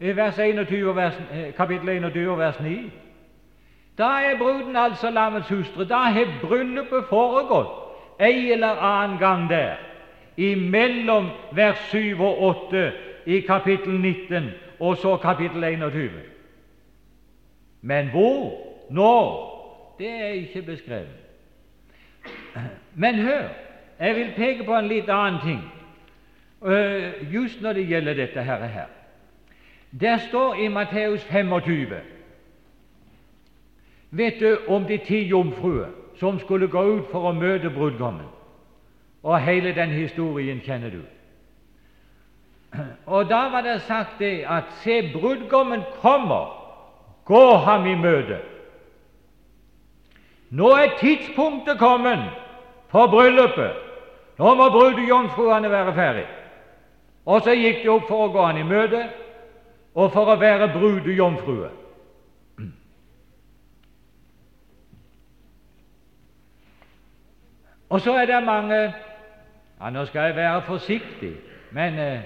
vers 0.00 0.38
21, 0.38 0.96
vers, 0.96 1.20
kapittel 1.56 1.88
21, 1.88 2.38
vers 2.38 2.60
9. 2.60 2.90
Da 3.98 4.04
er 4.04 4.38
bruden 4.38 4.76
altså 4.76 5.10
lammets 5.10 5.48
hustru. 5.48 5.84
Da 5.84 5.94
har 5.94 6.26
bryllupet 6.42 7.04
foregått 7.08 7.88
en 8.20 8.52
eller 8.52 8.82
annen 8.82 9.18
gang 9.18 9.50
der, 9.50 9.74
imellom 10.36 11.28
vers 11.52 11.78
7 11.90 12.20
og 12.20 12.42
8 12.42 12.92
i 13.26 13.40
kapittel 13.40 14.00
19 14.00 14.50
og 14.80 14.96
så 14.96 15.16
kapittel 15.16 15.64
21. 15.64 16.10
Men 17.80 18.08
hvor, 18.10 18.52
når, 18.90 19.57
det 19.98 20.10
er 20.10 20.28
ikke 20.28 20.62
beskrevet. 20.62 21.08
Men 22.94 23.14
hør, 23.14 23.48
jeg 23.98 24.14
vil 24.16 24.32
peke 24.36 24.64
på 24.64 24.76
en 24.76 24.88
litt 24.88 25.10
annen 25.10 25.40
ting, 25.42 25.60
uh, 26.60 27.34
just 27.34 27.62
når 27.62 27.72
det 27.72 27.88
gjelder 27.88 28.14
dette 28.14 28.42
her. 28.42 28.86
Der 30.00 30.16
står 30.28 30.54
i 30.54 30.68
Matteus 30.68 31.24
25 31.24 31.94
Vet 34.10 34.40
du 34.40 34.58
om 34.68 34.84
de 34.84 34.96
ti 34.98 35.18
jomfruer 35.28 35.88
som 36.18 36.38
skulle 36.38 36.68
gå 36.68 36.82
ut 36.82 37.10
for 37.12 37.28
å 37.28 37.32
møte 37.32 37.70
brudgommen? 37.70 38.26
Og 39.22 39.40
hele 39.40 39.74
den 39.74 39.90
historien 39.90 40.60
kjenner 40.64 40.90
du. 40.90 41.02
Og 43.06 43.28
da 43.28 43.48
var 43.52 43.60
det 43.60 43.80
sagt 43.82 44.18
det 44.18 44.44
at 44.48 44.64
se, 44.82 45.12
brudgommen 45.12 45.82
kommer, 46.00 46.54
gå 47.24 47.56
ham 47.56 47.86
i 47.86 47.94
møte. 47.94 48.38
Nå 50.50 50.68
er 50.76 50.96
tidspunktet 51.00 51.78
kommet 51.78 52.18
for 52.88 53.06
bryllupet. 53.06 53.72
Nå 54.38 54.54
må 54.54 54.68
brudejomfruene 54.70 55.70
være 55.70 55.94
ferdig. 55.94 56.26
Og 57.26 57.42
så 57.42 57.50
gikk 57.52 57.82
de 57.82 57.88
opp 57.92 58.08
for 58.08 58.24
å 58.24 58.32
gå 58.32 58.46
han 58.46 58.56
i 58.60 58.62
møte 58.64 59.08
og 59.98 60.12
for 60.14 60.24
å 60.32 60.36
være 60.40 60.68
brudejomfrue. 60.72 61.70
Og 67.92 68.00
så 68.00 68.12
er 68.20 68.26
det 68.30 68.44
mange 68.44 68.78
ja, 69.80 69.90
Nå 69.90 70.04
skal 70.08 70.22
jeg 70.28 70.36
være 70.36 70.62
forsiktig, 70.66 71.34
men 71.72 71.98
eh, 72.02 72.22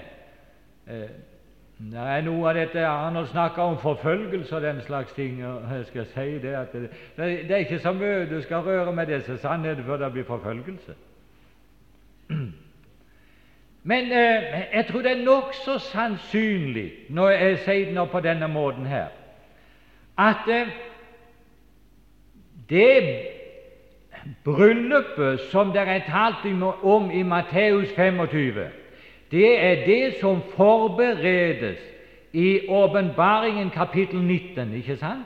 eh, 0.87 1.09
det 1.91 1.99
er 1.99 2.21
noe 2.23 2.47
av 2.47 2.55
dette 2.55 2.79
han 2.79 3.15
har 3.15 3.25
snakka 3.27 3.61
om 3.61 3.77
forfølgelse 3.77 4.55
og 4.55 4.61
den 4.61 4.81
slags 4.81 5.13
ting. 5.13 5.45
og 5.45 5.61
jeg 5.71 5.85
skal 5.85 6.05
si 6.05 6.39
Det 6.39 6.53
at 6.55 6.73
det, 6.73 6.89
det 7.17 7.51
er 7.51 7.55
ikke 7.55 7.79
så 7.79 7.91
mye 7.91 8.29
du 8.29 8.41
skal 8.41 8.57
røre 8.57 8.91
med 8.91 9.07
disse 9.07 9.37
sannheter 9.37 9.83
før 9.83 9.97
det 9.97 10.11
blir 10.13 10.23
forfølgelse. 10.23 10.93
Men 13.83 14.03
eh, 14.11 14.63
jeg 14.73 14.85
tror 14.89 15.01
det 15.01 15.11
er 15.11 15.25
nokså 15.25 15.79
sannsynlig, 15.79 16.91
når 17.09 17.29
jeg 17.29 17.57
sier 17.57 17.85
det 17.85 17.93
nå 17.93 18.05
på 18.05 18.19
denne 18.19 18.47
måten 18.47 18.85
her, 18.85 19.07
at 20.17 20.47
eh, 20.47 20.67
det 22.69 23.19
bryllupet 24.43 25.39
som 25.51 25.71
det 25.71 25.81
er 25.81 26.05
talt 26.07 26.63
om 26.83 27.11
i 27.11 27.23
Matteus 27.23 27.91
25, 27.95 28.69
det 29.33 29.65
er 29.65 29.85
det 29.85 30.15
som 30.21 30.41
forberedes 30.55 31.79
i 32.33 32.67
Åpenbaringen 32.69 33.69
kapittel 33.69 34.21
19, 34.21 34.73
ikke 34.73 34.97
sant? 34.97 35.25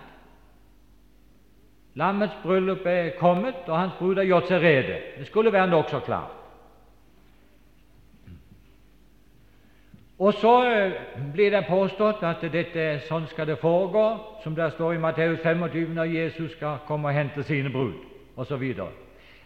Lammets 1.96 2.34
bryllup 2.44 2.86
er 2.86 3.10
kommet, 3.20 3.56
og 3.68 3.80
hans 3.80 3.94
brud 4.00 4.16
har 4.16 4.24
gjort 4.24 4.48
seg 4.48 4.64
rede. 4.64 4.98
Det 5.18 5.28
skulle 5.28 5.52
være 5.54 5.68
nokså 5.68 6.00
klart. 6.00 6.32
Og 10.20 10.34
så 10.34 10.56
eh, 10.70 10.92
blir 11.34 11.52
det 11.52 11.66
påstått 11.70 12.24
at 12.24 12.42
dette 12.54 12.88
sånn 13.10 13.28
skal 13.28 13.50
det 13.52 13.60
foregå, 13.62 14.06
som 14.44 14.56
det 14.56 14.72
står 14.74 14.96
i 14.96 15.02
Matteus 15.02 15.44
25, 15.44 15.94
når 15.94 16.14
Jesus 16.14 16.56
skal 16.56 16.80
komme 16.88 17.12
og 17.12 17.18
hente 17.18 17.44
sine 17.44 17.70
brud, 17.70 18.00
osv. 18.38 18.64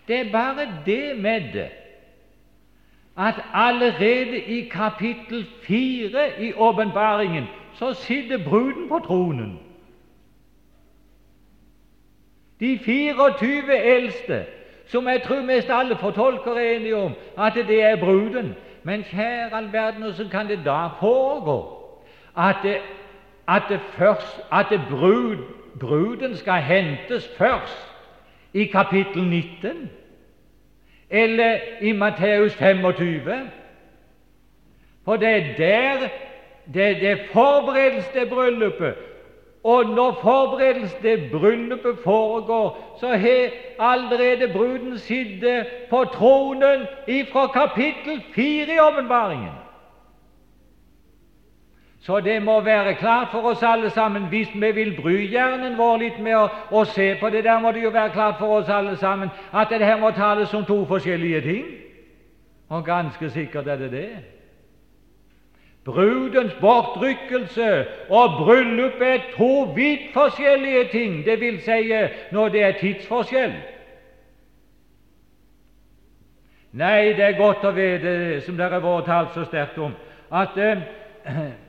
Det 0.07 0.19
er 0.19 0.31
bare 0.31 0.69
det 0.85 1.17
med 1.17 1.49
det 1.55 1.69
at 3.17 3.35
allerede 3.53 4.37
i 4.37 4.69
kapittel 4.69 5.47
4 5.63 6.41
i 6.41 6.53
åpenbaringen 6.53 7.45
så 7.73 7.93
sitter 7.93 8.49
bruden 8.49 8.89
på 8.89 8.99
tronen. 8.99 9.59
De 12.59 12.79
24 12.79 13.83
eldste, 13.83 14.45
som 14.87 15.07
jeg 15.07 15.21
tror 15.23 15.41
mest 15.41 15.69
alle 15.69 15.95
fortolker 15.95 16.53
er 16.53 16.75
enige 16.75 16.95
om 16.95 17.11
at 17.37 17.53
det 17.53 17.83
er 17.83 17.95
bruden. 17.95 18.55
Men 18.83 19.03
kjære 19.03 19.53
all 19.53 19.73
verden, 19.73 20.01
hvordan 20.01 20.29
kan 20.29 20.47
det 20.47 20.59
da 20.65 20.87
foregå 20.99 21.77
at, 22.37 22.55
det, 22.63 22.77
at, 23.47 23.63
det 23.69 23.79
først, 23.81 24.41
at 24.51 24.65
det 24.69 24.81
brud, 24.89 25.37
bruden 25.79 26.37
skal 26.37 26.53
hentes 26.53 27.29
først 27.37 27.93
i 28.53 28.65
kapittel 28.65 29.23
19? 29.23 29.89
Eller 31.11 31.57
i 31.81 31.91
Matteus 31.91 32.53
25. 32.53 33.49
For 35.05 35.15
det 35.15 35.29
er 35.29 35.43
der 35.57 36.07
det, 36.73 37.01
det 37.01 37.19
forberedes 37.33 38.07
til 38.13 38.29
bryllupet. 38.29 38.93
Og 39.63 39.85
når 39.85 40.19
forberedelsen 40.21 41.01
til 41.01 41.29
bryllupet 41.31 41.97
foregår, 42.03 42.97
så 42.99 43.07
har 43.07 43.49
allerede 43.79 44.53
bruden 44.53 44.97
sittet 44.97 45.67
på 45.89 46.03
tronen 46.05 46.81
ifra 47.07 47.47
kapittel 47.47 48.23
4 48.35 48.45
i 48.45 48.79
åpenbaringen. 48.79 49.60
Så 52.01 52.19
det 52.19 52.41
må 52.41 52.59
være 52.61 52.95
klart 52.95 53.27
for 53.31 53.41
oss 53.41 53.63
alle 53.63 53.89
sammen 53.89 54.23
hvis 54.29 54.49
vi 54.53 54.71
vil 54.71 54.95
bry 55.01 55.27
hjernen 55.29 55.77
vår 55.77 55.97
litt 56.01 56.17
med 56.19 56.33
å, 56.35 56.47
å, 56.71 56.83
se 56.89 57.13
på 57.19 57.29
det 57.29 57.43
der, 57.45 57.59
må 57.61 57.71
det 57.71 57.83
jo 57.83 57.91
være 57.93 58.09
klart 58.15 58.39
for 58.39 58.57
oss 58.57 58.69
alle 58.69 58.95
sammen 58.97 59.29
at 59.53 59.69
det 59.69 59.85
her 59.85 59.99
må 60.01 60.09
tales 60.11 60.53
om 60.53 60.65
to 60.65 60.79
forskjellige 60.89 61.41
ting. 61.41 61.65
Og 62.69 62.85
ganske 62.85 63.29
sikkert 63.29 63.67
er 63.67 63.77
det 63.77 63.91
det. 63.91 64.09
Brudens 65.85 66.53
bortrykkelse 66.61 67.69
og 68.09 68.45
bryllup 68.45 69.01
er 69.01 69.21
to 69.37 69.63
vidt 69.75 70.09
forskjellige 70.13 70.87
ting, 70.91 71.25
det 71.25 71.39
vil 71.39 71.61
si 71.61 71.93
når 72.31 72.49
det 72.49 72.63
er 72.63 72.77
tidsforskjell. 72.81 73.55
Nei, 76.71 77.13
det 77.13 77.25
er 77.25 77.37
godt 77.37 77.65
å 77.67 77.71
vite, 77.75 78.41
som 78.45 78.57
dere 78.57 78.79
har 78.79 78.85
vært 78.85 79.09
talt 79.09 79.33
så 79.35 79.43
sterkt 79.45 79.77
om, 79.77 79.91
at 80.31 80.57
eh, 80.57 80.85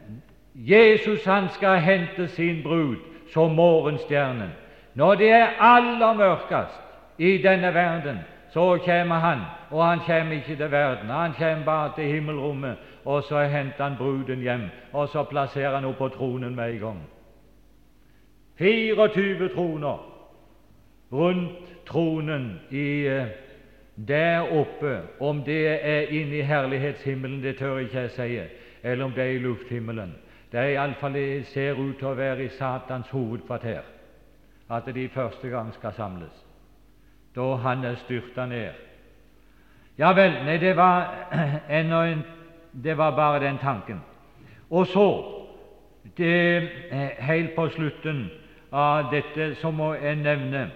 Jesus 0.54 1.24
han 1.24 1.48
skal 1.48 1.78
hente 1.78 2.28
sin 2.28 2.62
brud 2.62 2.96
som 3.32 3.50
morgenstjernen. 3.50 4.50
Når 4.94 5.14
det 5.14 5.30
er 5.30 5.48
aller 5.60 6.12
mørkest 6.12 6.80
i 7.18 7.38
denne 7.42 7.74
verden, 7.74 8.18
så 8.52 8.78
kommer 8.84 9.14
han, 9.14 9.38
og 9.70 9.86
han 9.86 9.98
kommer 10.06 10.32
ikke 10.32 10.56
til 10.56 10.70
verden. 10.70 11.08
Han 11.08 11.32
kommer 11.38 11.64
bare 11.64 11.92
til 11.96 12.04
himmelrommet, 12.04 12.76
og 13.04 13.22
så 13.22 13.42
henter 13.42 13.84
han 13.84 13.96
bruden 13.96 14.40
hjem, 14.40 14.60
og 14.92 15.08
så 15.08 15.22
plasserer 15.22 15.74
han 15.74 15.84
henne 15.84 15.96
på 15.98 16.08
tronen 16.08 16.56
med 16.56 16.72
en 16.72 16.78
gang. 16.78 17.00
24 18.58 19.48
troner 19.48 20.08
rundt 21.12 21.86
tronen 21.86 22.60
i, 22.70 23.06
eh, 23.06 23.26
der 24.08 24.40
oppe. 24.40 25.00
Om 25.20 25.42
det 25.42 25.68
er 25.68 26.00
inne 26.00 26.36
i 26.36 26.42
herlighetshimmelen, 26.42 27.42
det 27.42 27.56
tør 27.56 27.78
ikke 27.78 28.00
jeg 28.00 28.10
si, 28.10 28.40
eller 28.82 29.04
om 29.04 29.12
det 29.12 29.24
er 29.24 29.30
i 29.30 29.38
lufthimmelen. 29.38 30.14
Det 30.52 30.60
er 30.60 30.74
iallfall 30.74 31.16
ser 31.48 31.78
ut 31.80 31.96
til 31.98 32.10
å 32.10 32.16
være 32.16 32.44
i 32.44 32.54
Satans 32.58 33.08
hovedkvarter 33.10 33.82
at 34.72 34.88
de 34.94 35.08
første 35.08 35.48
gang 35.48 35.72
skal 35.74 35.92
samles, 35.96 36.34
da 37.36 37.54
han 37.64 37.84
er 37.84 37.96
styrta 38.04 38.46
ned. 38.46 38.72
Ja 39.98 40.12
vel, 40.16 40.38
nei, 40.44 40.58
det 40.60 40.76
var 40.76 41.28
ennå 41.80 42.02
en 42.02 42.24
Det 42.72 42.96
var 42.96 43.10
bare 43.10 43.40
den 43.40 43.58
tanken. 43.58 43.98
Og 44.70 44.86
så, 44.86 45.24
det, 46.16 46.70
eh, 46.90 47.10
helt 47.18 47.54
på 47.54 47.68
slutten 47.68 48.30
av 48.72 49.10
dette, 49.12 49.54
så 49.54 49.70
må 49.70 49.94
jeg 49.94 50.16
nevne 50.16 50.70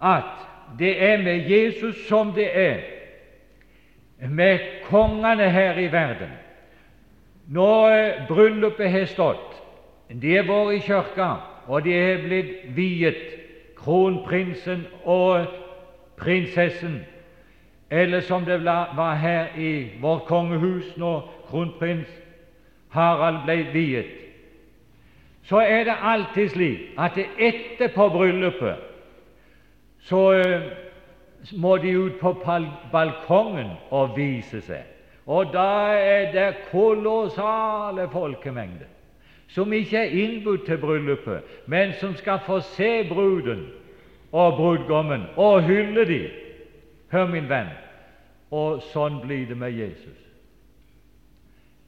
at 0.00 0.46
det 0.78 0.94
er 1.04 1.20
med 1.22 1.50
Jesus 1.50 2.06
som 2.08 2.32
det 2.32 2.48
er 2.56 2.80
med 4.28 4.58
kongene 4.88 5.50
her 5.50 5.76
i 5.78 5.92
verden. 5.92 6.39
Når 7.50 7.90
eh, 7.90 8.26
bryllupet 8.28 8.90
har 8.90 9.06
stått, 9.10 9.56
de 10.10 10.36
har 10.36 10.46
vært 10.46 10.76
i 10.76 10.82
kirka, 10.86 11.30
og 11.66 11.84
de 11.84 11.94
har 11.94 12.22
blitt 12.24 12.66
viet, 12.76 13.22
kronprinsen 13.80 14.84
og 15.08 15.46
prinsessen, 16.20 17.00
eller 17.90 18.20
som 18.20 18.44
det 18.44 18.60
var 18.64 19.14
her 19.18 19.56
i 19.58 19.72
vårt 20.02 20.26
kongehus 20.28 20.92
når 20.96 21.30
kronprins 21.48 22.10
Harald 22.90 23.44
ble 23.46 23.56
viet, 23.72 24.12
så 25.42 25.62
er 25.64 25.84
det 25.88 25.96
alltid 26.02 26.48
slik 26.52 26.98
at 26.98 27.18
etterpå 27.18 28.08
bryllupet 28.12 28.86
så 30.06 30.20
uh, 30.32 30.62
må 31.56 31.76
de 31.76 31.96
ut 31.98 32.20
på 32.20 32.32
balkongen 32.92 33.72
og 33.90 34.16
vise 34.16 34.60
seg. 34.64 34.84
Og 35.26 35.52
da 35.52 35.92
er 35.98 36.32
det 36.32 36.56
kolossale 36.70 38.08
folkemengder 38.12 38.88
som 39.50 39.72
ikke 39.72 39.96
er 39.96 40.02
innbudt 40.14 40.66
til 40.66 40.78
bryllupet, 40.78 41.42
men 41.66 41.92
som 41.98 42.14
skal 42.16 42.38
få 42.46 42.60
se 42.60 43.08
bruden 43.08 43.66
og 44.32 44.56
brudgommen 44.56 45.22
og 45.36 45.62
hylle 45.62 46.06
dem. 46.06 46.30
Hør, 47.10 47.26
min 47.26 47.48
venn, 47.50 47.72
og 48.54 48.84
sånn 48.92 49.18
blir 49.24 49.48
det 49.50 49.56
med 49.58 49.74
Jesus. 49.74 50.18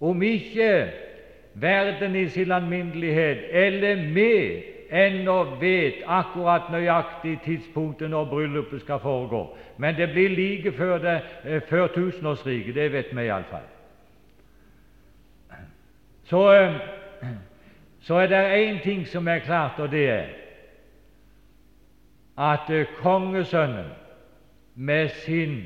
Om 0.02 0.22
ikke 0.26 0.90
verden 1.54 2.16
i 2.18 2.26
sin 2.34 2.50
alminnelighet 2.50 3.44
eller 3.50 4.02
vi 4.14 4.32
ennå 4.92 5.44
vet 5.60 6.02
akkurat 6.06 6.70
nøyaktig 6.70 7.40
tidspunktet 7.44 8.10
når 8.10 8.24
bryllupet 8.24 8.80
skal 8.80 9.00
foregå, 9.00 9.56
men 9.76 9.96
det 9.96 10.10
blir 10.12 10.28
like 10.28 10.72
før, 10.72 10.98
det, 10.98 11.20
eh, 11.44 11.62
før 11.68 11.86
tusenårsriket. 11.86 12.74
Det 12.74 12.92
vet 12.92 13.16
vi 13.16 13.22
iallfall. 13.22 13.68
Så, 16.24 16.52
eh, 16.52 16.74
så 18.00 18.14
er 18.14 18.26
det 18.26 18.68
én 18.68 18.82
ting 18.82 19.06
som 19.06 19.28
er 19.28 19.38
klart, 19.38 19.78
og 19.78 19.90
det 19.90 20.08
er 20.10 20.26
at 22.38 22.70
eh, 22.70 22.86
kongesønnen 23.02 23.90
med 24.74 25.08
sin 25.08 25.64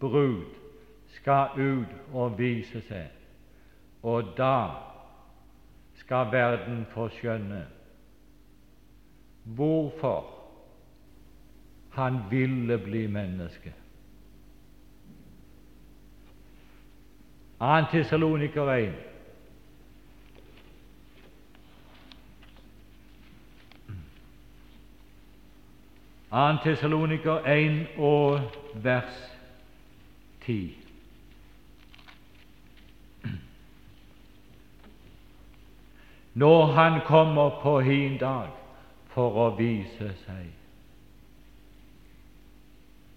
brud 0.00 0.44
skal 1.06 1.48
ut 1.56 1.94
og 2.12 2.38
vise 2.38 2.80
seg, 2.80 3.06
og 4.02 4.24
da 4.36 4.66
skal 5.94 6.32
verden 6.32 6.86
få 6.90 7.08
skjønne 7.08 7.66
hvorfor 9.54 10.26
han 11.90 12.18
ville 12.30 12.78
bli 12.78 13.06
menneske. 13.06 13.74
Antisaloniker 17.60 18.72
1. 18.72 18.94
Antisaloniker 26.30 27.38
1 27.46 27.86
og 27.98 28.40
vers 28.74 29.38
10. 30.40 30.76
Når 36.34 36.66
Han 36.66 37.00
kommer 37.06 37.60
på 37.62 37.80
hin 37.80 38.18
dag 38.18 38.57
for 39.18 39.34
å 39.34 39.48
vise 39.58 40.12
seg. 40.22 40.44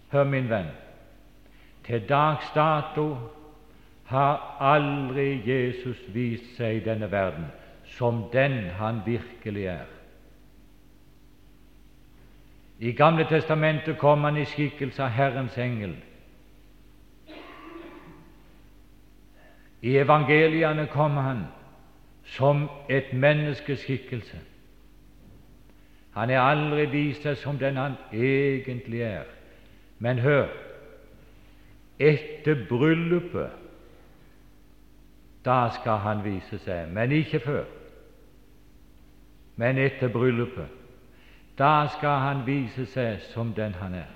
Hør, 0.09 0.25
min 0.25 0.49
venn, 0.49 0.71
til 1.85 2.01
dags 2.09 2.47
dato 2.55 3.05
har 4.09 4.41
aldri 4.73 5.27
Jesus 5.45 6.01
vist 6.09 6.57
seg 6.57 6.79
i 6.79 6.83
denne 6.89 7.11
verden 7.11 7.45
som 7.93 8.25
den 8.33 8.71
han 8.79 9.03
virkelig 9.05 9.67
er. 9.75 9.87
I 12.81 12.97
Gamle 12.97 13.29
testamentet 13.29 13.99
kom 14.01 14.25
han 14.25 14.41
i 14.41 14.49
skikkelse 14.49 15.05
av 15.05 15.13
Herrens 15.13 15.57
engel. 15.61 15.99
I 19.85 19.99
evangeliene 20.01 20.89
kom 20.89 21.21
han 21.21 21.45
som 22.37 22.69
et 22.89 23.13
menneskeskikkelse. 23.13 24.47
Han 26.13 26.29
er 26.29 26.41
aldri 26.43 26.85
vist 26.91 27.23
seg 27.23 27.37
som 27.39 27.57
den 27.57 27.77
han 27.79 27.95
egentlig 28.11 29.01
er. 29.07 29.29
Men 29.99 30.19
hør 30.19 30.49
etter 32.01 32.65
bryllupet 32.69 33.61
da 35.45 35.69
skal 35.73 35.97
han 35.97 36.23
vise 36.23 36.59
seg, 36.61 36.89
men 36.93 37.11
ikke 37.11 37.39
før. 37.39 37.63
Men 39.55 39.77
etter 39.77 40.09
bryllupet. 40.13 40.67
Da 41.57 41.87
skal 41.97 42.19
han 42.21 42.43
vise 42.45 42.85
seg 42.85 43.21
som 43.33 43.53
den 43.53 43.73
han 43.73 43.95
er. 43.95 44.11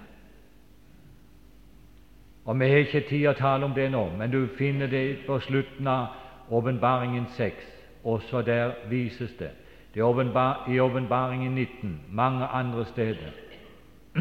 Og 2.45 2.60
Vi 2.60 2.69
har 2.69 2.77
ikke 2.77 3.08
tid 3.10 3.27
å 3.27 3.34
tale 3.34 3.65
om 3.65 3.73
det 3.73 3.89
nå, 3.91 4.10
men 4.17 4.31
du 4.31 4.47
finner 4.58 4.88
det 4.88 5.25
på 5.25 5.39
slutten 5.39 5.88
av 5.88 6.13
åpenbaringen 6.49 7.25
6. 7.34 7.53
Også 8.03 8.41
der 8.41 8.75
vises 8.89 9.34
det. 9.39 9.51
Det 9.95 10.01
er 10.01 10.69
i 10.69 10.79
åpenbaringen 10.79 11.55
19, 11.55 12.01
mange 12.12 12.45
andre 12.45 12.86
steder. 12.86 13.31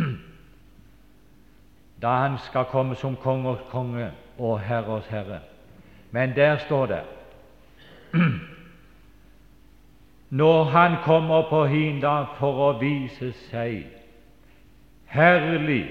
Da 2.02 2.08
han 2.08 2.38
skal 2.38 2.64
komme 2.64 2.94
som 2.94 3.16
kongers 3.16 3.58
konge 3.70 4.10
og 4.38 4.60
herres 4.60 5.06
herre. 5.06 5.40
Men 6.10 6.37
der 6.37 6.56
står 6.56 6.87
det 6.87 7.00
Når 10.30 10.64
han 10.64 10.96
kommer 11.04 11.48
på 11.48 11.64
hin 11.66 12.00
for 12.38 12.60
å 12.68 12.78
vise 12.78 13.32
seg 13.32 13.87
herlig 15.06 15.90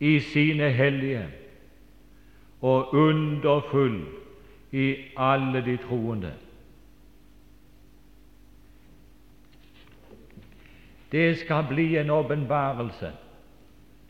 i 0.00 0.20
sine 0.20 0.70
hellige 0.70 1.26
og 2.60 2.94
underfull 2.94 4.00
i 4.72 4.94
alle 5.16 5.64
de 5.64 5.76
troende. 5.76 6.32
Det 11.14 11.38
skal 11.38 11.66
bli 11.68 11.96
en 11.96 12.10
åpenbarelse 12.10 13.12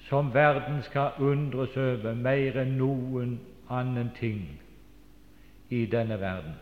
som 0.08 0.34
verden 0.34 0.82
skal 0.82 1.10
undres 1.18 1.76
over 1.76 2.14
mer 2.16 2.56
enn 2.62 2.78
noen 2.80 3.34
annen 3.68 4.08
ting 4.16 4.46
i 5.68 5.82
denne 5.92 6.16
verden. 6.20 6.54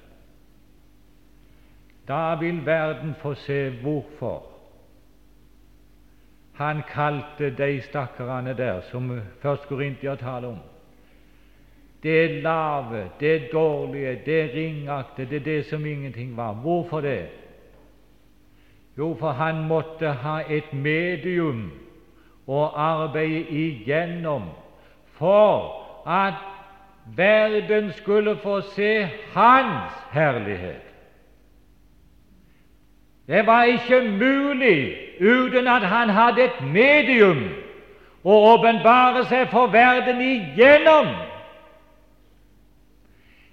Da 2.09 2.35
vil 2.41 2.59
verden 2.67 3.15
få 3.23 3.35
se 3.39 3.61
hvorfor 3.85 4.43
han 6.59 6.83
kalte 6.91 7.53
de 7.59 7.81
stakkarene 7.87 8.57
der 8.59 8.81
som 8.91 9.21
først 9.43 9.69
Korintia 9.71 10.15
taler 10.15 10.49
om, 10.49 10.59
det 12.03 12.43
lave, 12.43 13.11
det 13.21 13.53
dårlige, 13.53 14.19
det 14.27 14.55
ringakte, 14.55 15.25
det 15.31 15.37
er 15.37 15.45
det 15.45 15.65
som 15.67 15.87
ingenting 15.87 16.37
var. 16.37 16.53
Hvorfor 16.53 17.01
det? 17.01 17.29
Jo, 18.99 19.17
for 19.21 19.31
han 19.31 19.67
måtte 19.69 20.11
ha 20.23 20.41
et 20.49 20.73
medium 20.73 21.71
å 22.47 22.67
arbeide 22.77 23.49
igjennom 23.49 24.51
for 25.17 25.79
at 26.07 26.35
verden 27.17 27.93
skulle 27.97 28.37
få 28.43 28.61
se 28.75 29.09
Hans 29.35 29.93
herlighet. 30.13 30.93
Det 33.27 33.47
var 33.47 33.65
ikke 33.65 34.01
mulig 34.11 34.97
uten 35.21 35.69
at 35.69 35.83
han 35.83 36.11
hadde 36.11 36.43
et 36.45 36.61
medium 36.61 37.45
å 38.25 38.39
åpenbare 38.55 39.25
seg 39.31 39.49
for 39.51 39.71
verden 39.73 40.21
igjennom. 40.21 41.09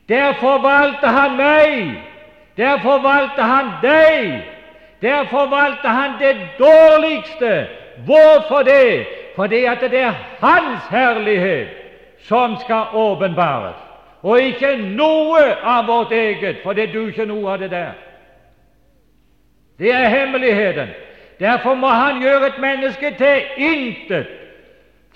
Derfor 0.09 0.59
valgte 0.65 1.07
han 1.07 1.37
meg, 1.37 1.99
derfor 2.57 3.01
valgte 3.05 3.45
han 3.45 3.75
deg, 3.85 4.41
derfor 5.01 5.49
valgte 5.49 5.87
han 5.87 6.11
det 6.19 6.37
dårligste. 6.59 7.67
Hvorfor 8.05 8.63
det? 8.63 9.05
Fordi 9.35 9.63
at 9.65 9.81
det 9.81 9.99
er 9.99 10.13
Hans 10.39 10.81
herlighet 10.89 11.67
som 12.19 12.57
skal 12.57 12.83
åpenbares, 12.93 13.75
og 14.21 14.41
ikke 14.41 14.75
noe 14.77 15.43
av 15.63 15.87
vårt 15.87 16.11
eget, 16.11 16.57
for 16.63 16.73
det 16.73 16.89
er 16.89 17.07
ikke 17.07 17.25
noe 17.25 17.51
av 17.51 17.59
det 17.59 17.71
der. 17.71 17.91
Det 19.79 19.93
er 19.93 20.09
hemmeligheten. 20.09 20.87
Derfor 21.39 21.75
må 21.75 21.87
han 21.87 22.21
gjøre 22.21 22.47
et 22.47 22.59
menneske 22.59 23.13
til 23.17 23.41
intet 23.57 24.27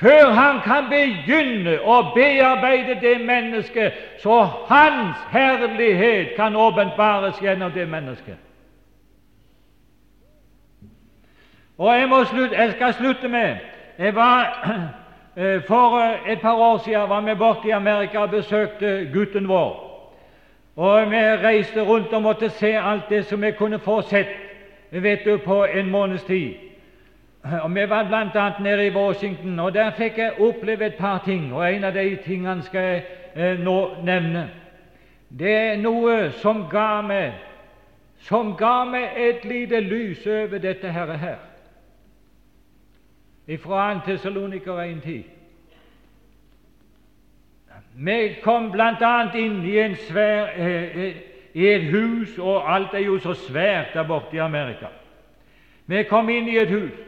før 0.03 0.31
han 0.31 0.59
kan 0.65 0.87
begynne 0.89 1.77
å 1.85 1.99
bearbeide 2.15 2.95
det 3.01 3.19
mennesket, 3.21 3.93
så 4.23 4.41
hans 4.67 5.19
herlighet 5.31 6.33
kan 6.35 6.55
åpenbares 6.55 7.39
gjennom 7.41 7.71
det 7.71 7.85
mennesket. 7.89 8.39
Og 11.77 11.99
jeg, 11.99 12.25
slutte, 12.25 12.55
jeg 12.55 12.71
skal 12.71 12.93
slutte 12.93 13.27
med 13.27 13.55
jeg 13.97 14.15
var, 14.15 14.43
eh, 15.37 15.61
For 15.67 15.99
eh, 15.99 16.31
et 16.31 16.41
par 16.41 16.53
år 16.53 16.77
siden 16.77 17.09
var 17.09 17.21
vi 17.21 17.35
borte 17.35 17.67
i 17.67 17.71
Amerika 17.71 18.19
og 18.19 18.29
besøkte 18.29 19.09
gutten 19.13 19.47
vår. 19.47 19.89
Og 20.75 21.11
Vi 21.11 21.17
reiste 21.17 21.81
rundt 21.81 22.13
og 22.13 22.21
måtte 22.21 22.49
se 22.49 22.77
alt 22.77 23.09
det 23.09 23.25
som 23.25 23.41
vi 23.41 23.51
kunne 23.51 23.79
få 23.79 24.01
sett 24.01 24.27
vet 24.91 25.25
du, 25.25 25.37
på 25.37 25.63
en 25.65 25.89
måneds 25.89 26.23
tid. 26.23 26.53
Og 27.63 27.75
Vi 27.75 27.89
var 27.89 28.03
bl.a. 28.03 28.51
nede 28.59 28.87
i 28.87 28.95
Washington, 28.95 29.59
og 29.59 29.73
der 29.73 29.91
fikk 29.91 30.17
jeg 30.17 30.31
oppleve 30.39 30.85
et 30.85 30.95
par 30.95 31.21
ting. 31.25 31.53
og 31.53 31.73
En 31.73 31.83
av 31.83 31.93
de 31.93 32.17
tingene 32.25 32.61
skal 32.61 32.81
jeg 32.81 33.03
eh, 33.35 33.59
nå 33.59 33.95
nevne. 34.03 34.49
Det 35.39 35.55
er 35.55 35.77
noe 35.77 36.31
som 36.31 36.67
ga 36.71 37.01
meg 37.01 37.33
som 38.23 38.53
ga 38.55 38.83
meg 38.87 39.17
et 39.17 39.45
lite 39.45 39.79
lys 39.79 40.27
over 40.27 40.57
dette 40.57 40.91
her. 40.91 41.17
her. 41.17 41.52
Fra 43.47 43.93
2. 43.93 43.99
Tessaloniker 44.05 44.73
1.10. 44.73 45.23
Vi 47.95 48.35
kom 48.43 48.71
bl.a. 48.71 49.13
inn 49.37 49.63
i, 49.65 49.77
en 49.77 49.95
svær, 49.95 50.49
eh, 50.55 51.15
i 51.53 51.67
et 51.67 51.89
hus, 51.91 52.37
og 52.39 52.75
alt 52.75 52.93
er 52.93 53.05
jo 53.05 53.19
så 53.19 53.33
svært 53.33 53.93
der 53.93 54.07
borte 54.07 54.35
i 54.35 54.39
Amerika. 54.39 54.87
Vi 55.85 56.03
kom 56.09 56.29
inn 56.29 56.47
i 56.47 56.57
et 56.57 56.71
hus 56.71 57.03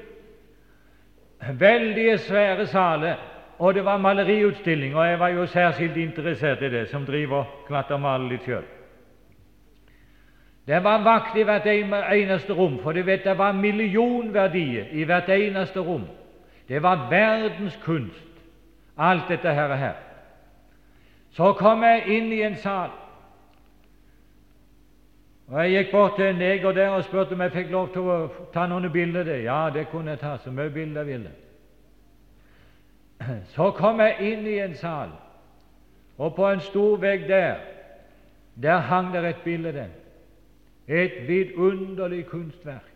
veldige, 1.53 2.17
svære 2.17 2.67
saler, 2.67 3.15
og 3.59 3.73
det 3.73 3.86
var 3.86 3.97
maleriutstilling, 3.97 4.95
og 4.95 5.07
jeg 5.07 5.19
var 5.19 5.27
jo 5.27 5.45
særskilt 5.45 5.97
interessert 5.97 6.61
i 6.61 6.69
det, 6.69 6.88
som 6.89 7.05
driver 7.05 7.45
glatt 7.67 7.91
maler 7.99 8.29
litt 8.29 8.45
sjøl. 8.45 8.65
Det 10.67 10.83
var 10.83 11.03
vakt 11.05 11.38
i 11.38 11.43
hvert 11.45 11.67
eneste 11.67 12.53
rom, 12.53 12.79
for 12.81 12.91
du 12.91 13.03
vet 13.05 13.23
det 13.23 13.38
var 13.38 13.51
millionverdier 13.53 14.86
i 14.91 15.03
hvert 15.03 15.29
eneste 15.29 15.79
rom. 15.79 16.07
Det 16.68 16.84
var 16.84 17.09
verdens 17.09 17.80
kunst, 17.84 18.41
alt 18.97 19.28
dette 19.30 19.53
her. 19.53 19.68
Og 19.70 19.78
her. 19.78 19.93
Så 21.32 21.53
kom 21.53 21.84
jeg 21.84 22.07
inn 22.07 22.32
i 22.32 22.41
en 22.41 22.55
sal, 22.55 22.89
og 25.47 25.59
jeg 25.61 25.72
gikk 25.72 25.91
bort 25.91 26.16
til 26.16 26.26
en 26.26 26.39
neger 26.41 26.72
der 26.72 26.89
og 26.89 27.03
spurte 27.03 27.36
om 27.36 27.41
jeg 27.41 27.51
fikk 27.51 27.72
lov 27.72 27.91
til 27.93 28.07
å 28.09 28.16
ta 28.53 28.66
noen 28.68 28.89
bilder. 28.91 29.24
der. 29.24 29.43
Ja, 29.45 29.70
det 29.70 29.89
kunne 29.91 30.16
jeg 30.16 30.20
ta, 30.20 30.38
så 30.38 30.51
mye 30.51 30.70
bilder 30.70 31.01
jeg 31.01 31.07
ville. 31.07 31.32
Så 33.55 33.72
kom 33.72 33.99
jeg 33.99 34.16
inn 34.20 34.47
i 34.47 34.57
en 34.59 34.76
sal, 34.76 35.13
og 36.18 36.36
på 36.36 36.47
en 36.49 36.59
stor 36.59 36.97
vegg 36.97 37.28
der 37.30 37.55
der 38.55 38.78
hang 38.78 39.13
det 39.13 39.30
et 39.30 39.41
bilde. 39.43 39.89
Et 40.88 41.28
vidunderlig 41.28 42.26
kunstverk. 42.26 42.95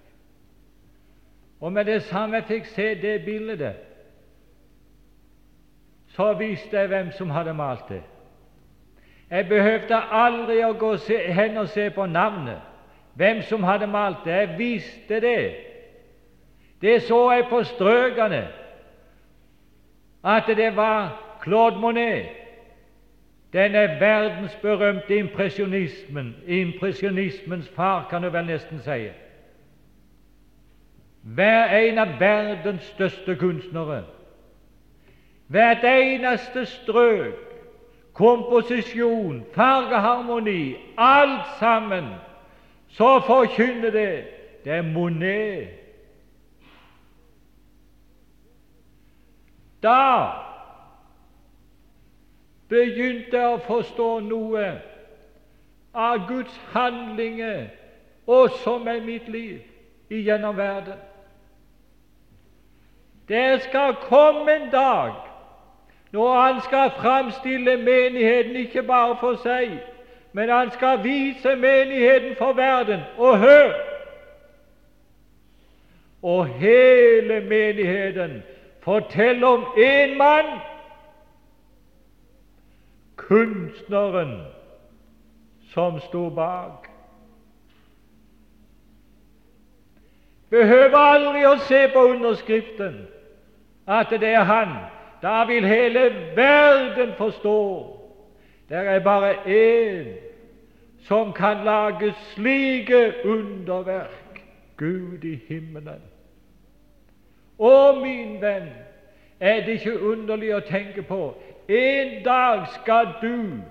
Og 1.59 1.73
med 1.73 1.85
det 1.85 2.03
samme 2.03 2.35
jeg 2.35 2.43
fikk 2.47 2.65
se 2.65 2.87
det 3.01 3.25
bildet, 3.25 3.75
så 6.07 6.33
visste 6.33 6.79
jeg 6.79 6.87
hvem 6.87 7.11
som 7.11 7.29
hadde 7.29 7.53
malt 7.53 7.89
det. 7.89 8.01
Jeg 9.29 9.47
behøvde 9.47 9.95
aldri 10.11 10.63
å 10.65 10.73
gå 10.73 10.95
hen 11.07 11.57
og 11.57 11.69
se 11.69 11.89
på 11.89 12.05
navnet, 12.05 12.61
hvem 13.13 13.41
som 13.41 13.63
hadde 13.63 13.87
malt 13.87 14.25
det. 14.25 14.31
Jeg 14.33 14.55
visste 14.57 15.19
det. 15.19 15.55
Det 16.81 17.01
så 17.03 17.31
jeg 17.31 17.45
på 17.49 17.63
strøkene, 17.63 18.47
at 20.23 20.47
det 20.47 20.75
var 20.75 21.19
Claude 21.43 21.79
Monet, 21.79 22.25
denne 23.53 23.99
verdensberømte 23.99 25.15
impresjonismen, 25.15 26.35
impresjonismens 26.47 27.69
far, 27.75 28.07
kan 28.09 28.23
du 28.23 28.29
vel 28.29 28.45
nesten 28.45 28.79
si. 28.79 29.09
Hver 31.35 31.65
en 31.77 31.97
av 31.97 32.15
verdens 32.19 32.83
største 32.83 33.35
kunstnere. 33.35 34.03
Hvert 35.47 35.83
eneste 35.83 36.65
strøk, 36.65 37.35
komposisjon, 38.13 39.43
fargeharmoni, 39.53 40.75
alt 40.97 41.45
sammen, 41.59 42.05
så 42.89 43.19
forkynner 43.27 43.89
det 43.89 44.25
det 44.63 44.73
er 44.73 44.81
Monet. 44.81 45.67
Da 49.83 50.31
begynte 52.69 53.37
jeg 53.37 53.53
å 53.53 53.61
forstå 53.63 54.09
noe 54.25 54.65
av 55.93 56.25
Guds 56.27 56.57
handlinger 56.73 57.69
også 58.27 58.77
med 58.83 59.05
mitt 59.07 59.29
liv 59.29 59.61
igjennom 60.09 60.57
verden. 60.57 60.99
Det 63.29 63.61
skal 63.61 63.95
komme 63.95 64.55
en 64.55 64.69
dag 64.71 65.13
når 66.11 66.39
Han 66.39 66.61
skal 66.61 66.91
framstille 66.91 67.77
menigheten 67.77 68.55
ikke 68.55 68.83
bare 68.83 69.17
for 69.19 69.35
seg, 69.43 69.75
men 70.33 70.49
Han 70.49 70.71
skal 70.71 71.03
vise 71.03 71.55
menigheten 71.55 72.35
for 72.35 72.53
verden. 72.53 72.99
Og 73.17 73.37
hør! 73.37 73.73
Og 76.21 76.45
hele 76.45 77.39
menigheten 77.41 78.43
forteller 78.81 79.47
om 79.47 79.63
én 79.77 80.17
mann 80.17 80.59
kunstneren 83.15 84.41
som 85.73 85.99
sto 85.99 86.29
bak. 86.29 86.89
Behøver 90.49 90.97
aldri 90.97 91.45
å 91.45 91.55
se 91.69 91.85
på 91.93 92.03
underskriften 92.09 93.05
at 93.89 94.09
det 94.09 94.23
er 94.23 94.43
han. 94.43 94.67
Da 95.21 95.43
vil 95.45 95.65
hele 95.67 96.11
verden 96.35 97.13
forstå. 97.17 97.95
Det 98.69 98.77
er 98.77 98.99
bare 98.99 99.33
én 99.45 100.07
som 101.07 101.33
kan 101.33 101.57
lage 101.65 102.13
slike 102.33 103.13
underverk. 103.25 104.41
Gud 104.77 105.23
i 105.23 105.39
himmelen. 105.47 106.01
Å, 107.59 107.91
min 107.99 108.37
venn, 108.41 108.69
er 109.39 109.65
det 109.65 109.79
ikke 109.79 109.99
underlig 109.99 110.53
å 110.55 110.61
tenke 110.63 111.03
på 111.03 111.33
en 111.69 112.23
dag 112.23 112.67
skal 112.81 113.07
du, 113.21 113.61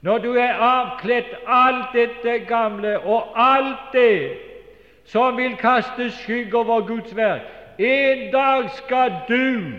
når 0.00 0.18
du 0.18 0.34
er 0.38 0.60
avkledd 0.60 1.32
alt 1.46 1.94
dette 1.94 2.38
gamle 2.46 2.98
og 3.00 3.32
alt 3.34 3.90
det 3.92 4.36
som 5.04 5.36
vil 5.36 5.56
kaste 5.56 6.10
skygge 6.10 6.56
over 6.56 6.86
Guds 6.86 7.16
verk, 7.16 7.48
en 7.78 8.32
dag 8.32 8.70
skal 8.70 9.12
du 9.28 9.72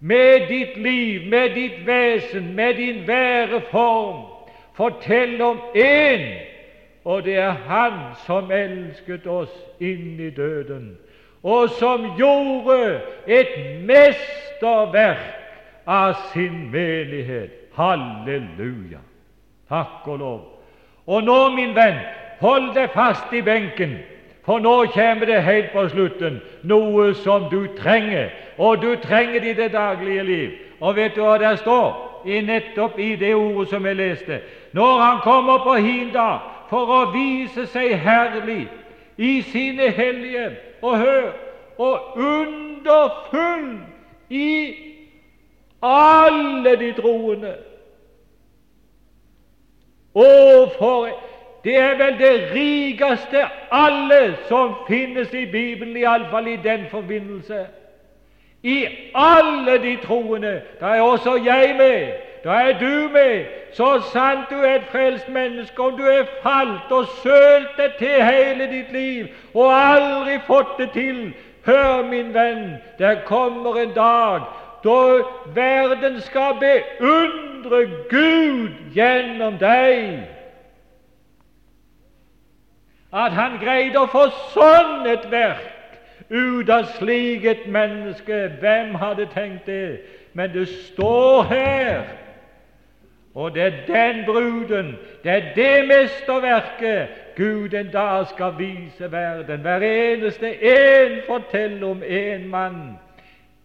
med 0.00 0.48
ditt 0.48 0.76
liv, 0.76 1.30
med 1.30 1.54
ditt 1.54 1.86
vesen, 1.86 2.54
med 2.54 2.74
din 2.74 3.06
væreform 3.06 4.34
fortelle 4.74 5.44
om 5.44 5.58
én, 5.76 6.38
og 7.04 7.24
det 7.24 7.36
er 7.36 7.50
Han 7.50 7.92
som 8.26 8.50
elsket 8.50 9.26
oss 9.26 9.52
inn 9.80 10.20
i 10.20 10.30
døden, 10.30 10.98
og 11.42 11.70
som 11.70 12.06
gjorde 12.18 13.00
et 13.26 13.84
mesterverk 13.84 15.40
av 15.86 16.14
sin 16.32 16.70
menighet. 16.72 17.50
Halleluja! 17.74 19.02
Takk 19.68 20.08
og 20.08 20.18
lov. 20.18 20.40
Og 21.06 21.24
nå, 21.24 21.38
min 21.56 21.74
venn, 21.76 21.98
hold 22.40 22.70
deg 22.74 22.92
fast 22.94 23.32
i 23.32 23.42
benken, 23.44 23.98
for 24.44 24.58
nå 24.58 24.86
kommer 24.92 25.26
det 25.26 25.42
helt 25.42 25.72
på 25.72 25.88
slutten 25.88 26.40
noe 26.62 27.14
som 27.14 27.48
du 27.50 27.66
trenger, 27.78 28.28
og 28.58 28.82
du 28.82 28.96
trenger 29.02 29.40
det 29.40 29.54
i 29.54 29.60
det 29.62 29.72
daglige 29.72 30.22
liv. 30.22 30.50
Og 30.80 30.96
vet 30.96 31.16
du 31.16 31.22
hva 31.24 31.38
det 31.40 31.58
står 31.62 32.22
i 32.28 32.40
nettopp 32.44 32.98
i 33.00 33.14
det 33.16 33.34
ordet 33.34 33.68
som 33.70 33.86
jeg 33.86 33.96
leste? 33.96 34.40
Når 34.72 35.00
Han 35.00 35.20
kommer 35.24 35.64
på 35.64 35.74
hin 35.74 36.12
dag 36.12 36.38
for 36.68 36.92
å 36.92 37.00
vise 37.12 37.66
seg 37.72 37.96
herlig 37.96 38.68
i 39.16 39.42
sine 39.42 39.88
hellige, 39.90 40.50
og 40.82 40.98
hør, 40.98 41.30
og 41.78 42.16
underfull 42.16 43.78
i 44.30 44.74
alle 45.82 46.76
de 46.76 46.92
troende. 46.92 47.54
Og 50.14 50.72
for 50.78 51.08
Det 51.64 51.76
er 51.78 51.94
vel 51.96 52.18
det 52.18 52.50
rikeste 52.54 53.46
alle 53.72 54.36
som 54.48 54.74
finnes 54.88 55.32
i 55.32 55.46
Bibelen, 55.46 55.96
iallfall 55.96 56.46
i 56.46 56.56
den 56.56 56.86
forbindelse. 56.90 57.66
I 58.62 58.86
alle 59.14 59.78
de 59.82 59.96
troende. 60.02 60.62
Da 60.80 60.86
er 60.86 61.00
også 61.00 61.36
jeg 61.44 61.74
med. 61.78 62.12
Da 62.44 62.50
er 62.50 62.78
du 62.78 63.08
med. 63.12 63.44
Så 63.72 64.00
sant 64.12 64.50
du 64.50 64.54
er 64.54 64.74
et 64.74 64.90
frelst 64.92 65.28
menneske, 65.28 65.82
om 65.82 65.96
du 65.96 66.04
er 66.04 66.24
falt 66.42 66.92
og 66.92 67.06
sølt 67.22 67.76
det 67.76 67.92
til 67.98 68.24
hele 68.24 68.68
ditt 68.70 68.92
liv 68.92 69.26
og 69.54 69.72
aldri 69.72 70.38
fått 70.46 70.78
det 70.78 70.90
til, 70.90 71.34
hør, 71.66 72.02
min 72.10 72.34
venn, 72.34 72.74
der 72.98 73.14
kommer 73.24 73.80
en 73.80 73.94
dag 73.94 74.40
da 74.84 75.22
verden 75.54 76.20
skal 76.20 76.54
beundre 76.60 77.86
Gud 78.10 78.68
gjennom 78.94 79.56
deg. 79.58 80.33
At 83.14 83.32
han 83.32 83.58
greide 83.62 84.00
å 84.00 84.10
få 84.10 84.26
sånn 84.54 85.06
et 85.06 85.28
verk 85.30 85.70
ut 86.30 86.70
av 86.72 86.88
slik 86.96 87.44
et 87.46 87.66
menneske. 87.70 88.48
Hvem 88.60 88.94
hadde 88.98 89.28
tenkt 89.34 89.70
det? 89.70 90.00
Men 90.34 90.50
det 90.54 90.66
står 90.68 91.42
her. 91.52 92.02
Og 93.34 93.54
det 93.54 93.62
er 93.62 93.78
den 93.86 94.24
bruden, 94.26 94.92
det 95.24 95.30
er 95.32 95.46
det 95.56 95.86
mesterverket 95.88 97.08
Gud 97.36 97.74
en 97.74 97.90
dag 97.90 98.28
skal 98.30 98.54
vise 98.58 99.08
verden. 99.10 99.60
Hver 99.60 99.82
eneste 99.82 100.52
en 100.54 101.16
forteller 101.26 101.86
om 101.88 102.02
en 102.06 102.48
mann 102.48 102.82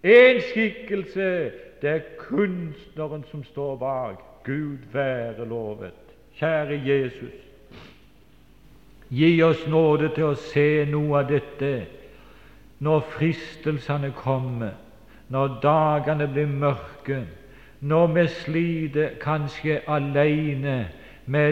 en 0.03 0.41
skikkelse. 0.41 1.51
Det 1.81 1.89
er 1.89 1.99
kunstneren 2.17 3.23
som 3.31 3.43
står 3.43 3.75
bak. 3.75 4.23
Gud 4.43 4.77
være 4.93 5.45
lovet. 5.47 5.93
Kjære 6.39 6.81
Jesus, 6.85 7.48
gi 9.09 9.41
oss 9.43 9.65
nåde 9.67 10.11
til 10.15 10.29
å 10.29 10.35
se 10.37 10.85
noe 10.89 11.23
av 11.23 11.31
dette 11.31 11.73
når 12.79 13.03
fristelsene 13.15 14.13
kommer, 14.15 14.77
når 15.27 15.59
dagene 15.63 16.27
blir 16.31 16.47
mørke, 16.47 17.23
når 17.79 18.07
vi 18.15 18.27
sliter 18.27 19.19
kanskje 19.21 19.81
alene 19.87 20.89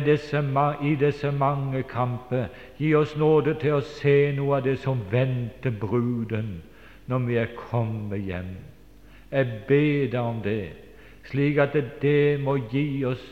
disse, 0.06 0.44
i 0.82 0.96
disse 0.96 1.32
mange 1.32 1.84
kamper. 1.84 2.48
Gi 2.78 2.96
oss 2.96 3.16
nåde 3.16 3.54
til 3.62 3.78
å 3.78 3.82
se 3.82 4.32
noe 4.36 4.58
av 4.58 4.64
det 4.64 4.80
som 4.80 5.02
venter 5.12 5.72
bruden 5.72 6.62
når 7.08 7.20
vi 7.28 7.36
er 7.38 7.54
kommet 7.56 8.20
hjem. 8.26 8.56
Jeg 9.32 9.62
ber 9.68 10.08
deg 10.12 10.22
om 10.22 10.42
det, 10.44 10.72
slik 11.30 11.58
at 11.58 11.76
det 12.02 12.40
må 12.40 12.58
gi 12.72 13.06
oss 13.06 13.24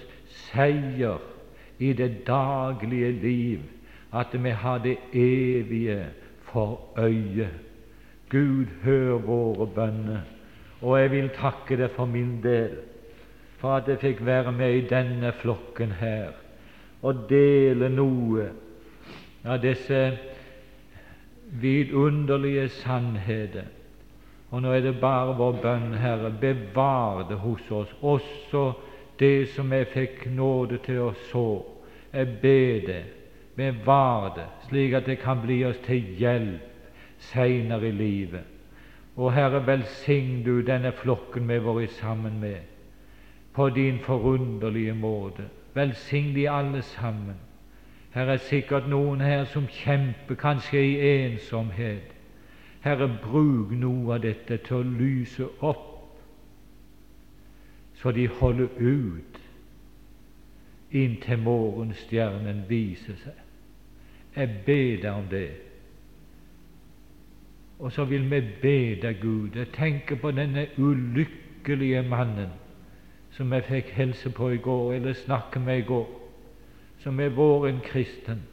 seier 0.52 1.20
i 1.80 1.94
det 1.94 2.26
daglige 2.28 3.12
liv, 3.12 3.60
at 4.16 4.34
vi 4.44 4.50
har 4.50 4.78
det 4.84 4.98
evige 5.14 6.06
for 6.48 6.80
øye. 6.98 7.50
Gud, 8.30 8.66
hør 8.84 9.18
våre 9.28 9.68
bønner. 9.68 10.24
Og 10.82 11.00
jeg 11.02 11.12
vil 11.12 11.30
takke 11.36 11.78
deg 11.78 11.92
for 11.96 12.06
min 12.06 12.40
del, 12.44 12.78
for 13.58 13.76
at 13.78 13.88
jeg 13.88 14.00
fikk 14.00 14.26
være 14.26 14.52
med 14.52 14.74
i 14.74 14.88
denne 14.88 15.32
flokken 15.42 15.92
her 16.00 16.34
og 17.06 17.28
dele 17.30 17.90
noe 17.94 18.48
av 19.46 19.60
disse 19.62 20.00
vidunderlige 21.62 22.70
sannheter. 22.82 23.68
Og 24.50 24.64
nå 24.64 24.72
er 24.74 24.82
det 24.86 24.96
bare 25.02 25.36
vår 25.38 25.60
bønn, 25.62 25.94
Herre, 26.00 26.32
bevar 26.42 27.26
det 27.30 27.38
hos 27.44 27.66
oss, 27.72 27.92
også 28.02 28.66
det 29.20 29.50
som 29.54 29.74
jeg 29.74 29.92
fikk 29.94 30.26
nåde 30.34 30.80
til 30.86 31.04
å 31.08 31.12
så. 31.30 31.48
Jeg 32.14 32.38
ber 32.42 32.86
deg, 32.88 33.14
bevar 33.56 34.34
det, 34.36 34.48
slik 34.70 34.94
at 34.94 35.06
det 35.06 35.20
kan 35.20 35.42
bli 35.42 35.64
oss 35.66 35.80
til 35.86 36.04
hjelp 36.20 36.72
seinere 37.18 37.88
i 37.88 37.92
livet. 37.92 38.44
Og 39.16 39.34
Herre, 39.34 39.68
velsign 39.68 40.44
du 40.44 40.62
denne 40.62 40.92
flokken 40.92 41.48
vi 41.48 41.54
har 41.54 41.78
vært 41.78 41.96
sammen 41.96 42.40
med, 42.40 42.60
på 43.54 43.70
din 43.70 44.00
forunderlige 44.04 44.94
måte. 44.94 45.48
Velsign 45.74 46.34
de 46.36 46.50
alle 46.50 46.82
sammen. 46.82 47.36
Her 48.12 48.30
er 48.32 48.38
sikkert 48.38 48.88
noen 48.88 49.22
her 49.22 49.46
som 49.46 49.68
kjemper, 49.68 50.36
kanskje 50.36 50.80
i 50.80 51.24
ensomhet. 51.26 52.12
Herre, 52.84 53.08
bruk 53.24 53.72
noe 53.72 54.16
av 54.16 54.22
dette 54.24 54.60
til 54.68 54.76
å 54.76 54.90
lyse 55.00 55.48
opp, 55.60 56.20
så 57.96 58.12
de 58.12 58.28
holder 58.28 58.68
ut 58.80 59.40
inntil 60.92 61.40
morgenstjernen 61.40 62.66
viser 62.70 63.18
seg. 63.24 63.45
Jeg 64.36 64.50
ber 64.66 65.02
deg 65.02 65.12
om 65.12 65.28
det. 65.32 65.50
Og 67.80 67.92
så 67.92 68.06
vil 68.06 68.30
vi 68.32 68.42
be 68.62 68.78
deg, 69.02 69.22
Gud. 69.22 69.56
Jeg 69.56 69.68
tenker 69.76 70.16
på 70.16 70.32
denne 70.32 70.68
ulykkelige 70.78 72.04
mannen 72.08 72.54
som 73.36 73.52
jeg 73.54 73.66
fikk 73.68 73.90
helse 73.98 74.30
på 74.32 74.50
i 74.56 74.62
går, 74.64 74.94
eller 74.94 75.14
snakke 75.14 75.60
med 75.60 75.82
i 75.82 75.88
går, 75.88 76.06
som 77.04 77.20
er 77.20 77.34
våren 77.36 77.82
kristen, 77.84 78.46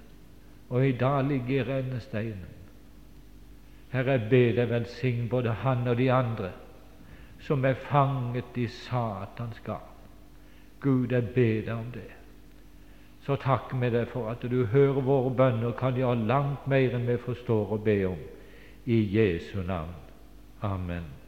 og 0.69 0.87
i 0.87 0.97
dag 0.99 1.23
ligger 1.29 1.61
i 1.61 1.69
rennesteinen. 1.69 2.49
Herre, 3.93 4.17
jeg 4.17 4.29
ber 4.31 4.57
deg 4.57 4.71
velsign 4.71 5.29
både 5.31 5.55
han 5.63 5.87
og 5.87 5.97
de 6.01 6.09
andre 6.13 6.51
som 7.43 7.65
er 7.65 7.75
fanget 7.75 8.57
i 8.57 8.67
Satans 8.67 9.61
gap. 9.65 9.91
Gud, 10.81 11.13
jeg 11.13 11.29
ber 11.35 11.63
deg 11.67 11.75
om 11.75 11.91
det. 11.95 12.22
Så 13.23 13.37
takker 13.37 13.79
vi 13.79 13.91
deg 13.95 14.09
for 14.11 14.31
at 14.33 14.43
du 14.51 14.65
hører 14.67 15.01
våre 15.07 15.31
bønner 15.39 15.75
kan 15.79 15.95
gjøre 15.95 16.27
langt 16.27 16.67
mer 16.67 16.97
enn 16.97 17.07
vi 17.07 17.21
forstår 17.23 17.77
å 17.77 17.79
be 17.79 17.99
om. 18.11 18.23
I 18.85 18.99
Jesu 19.15 19.63
navn. 19.63 19.95
Amen. 20.63 21.22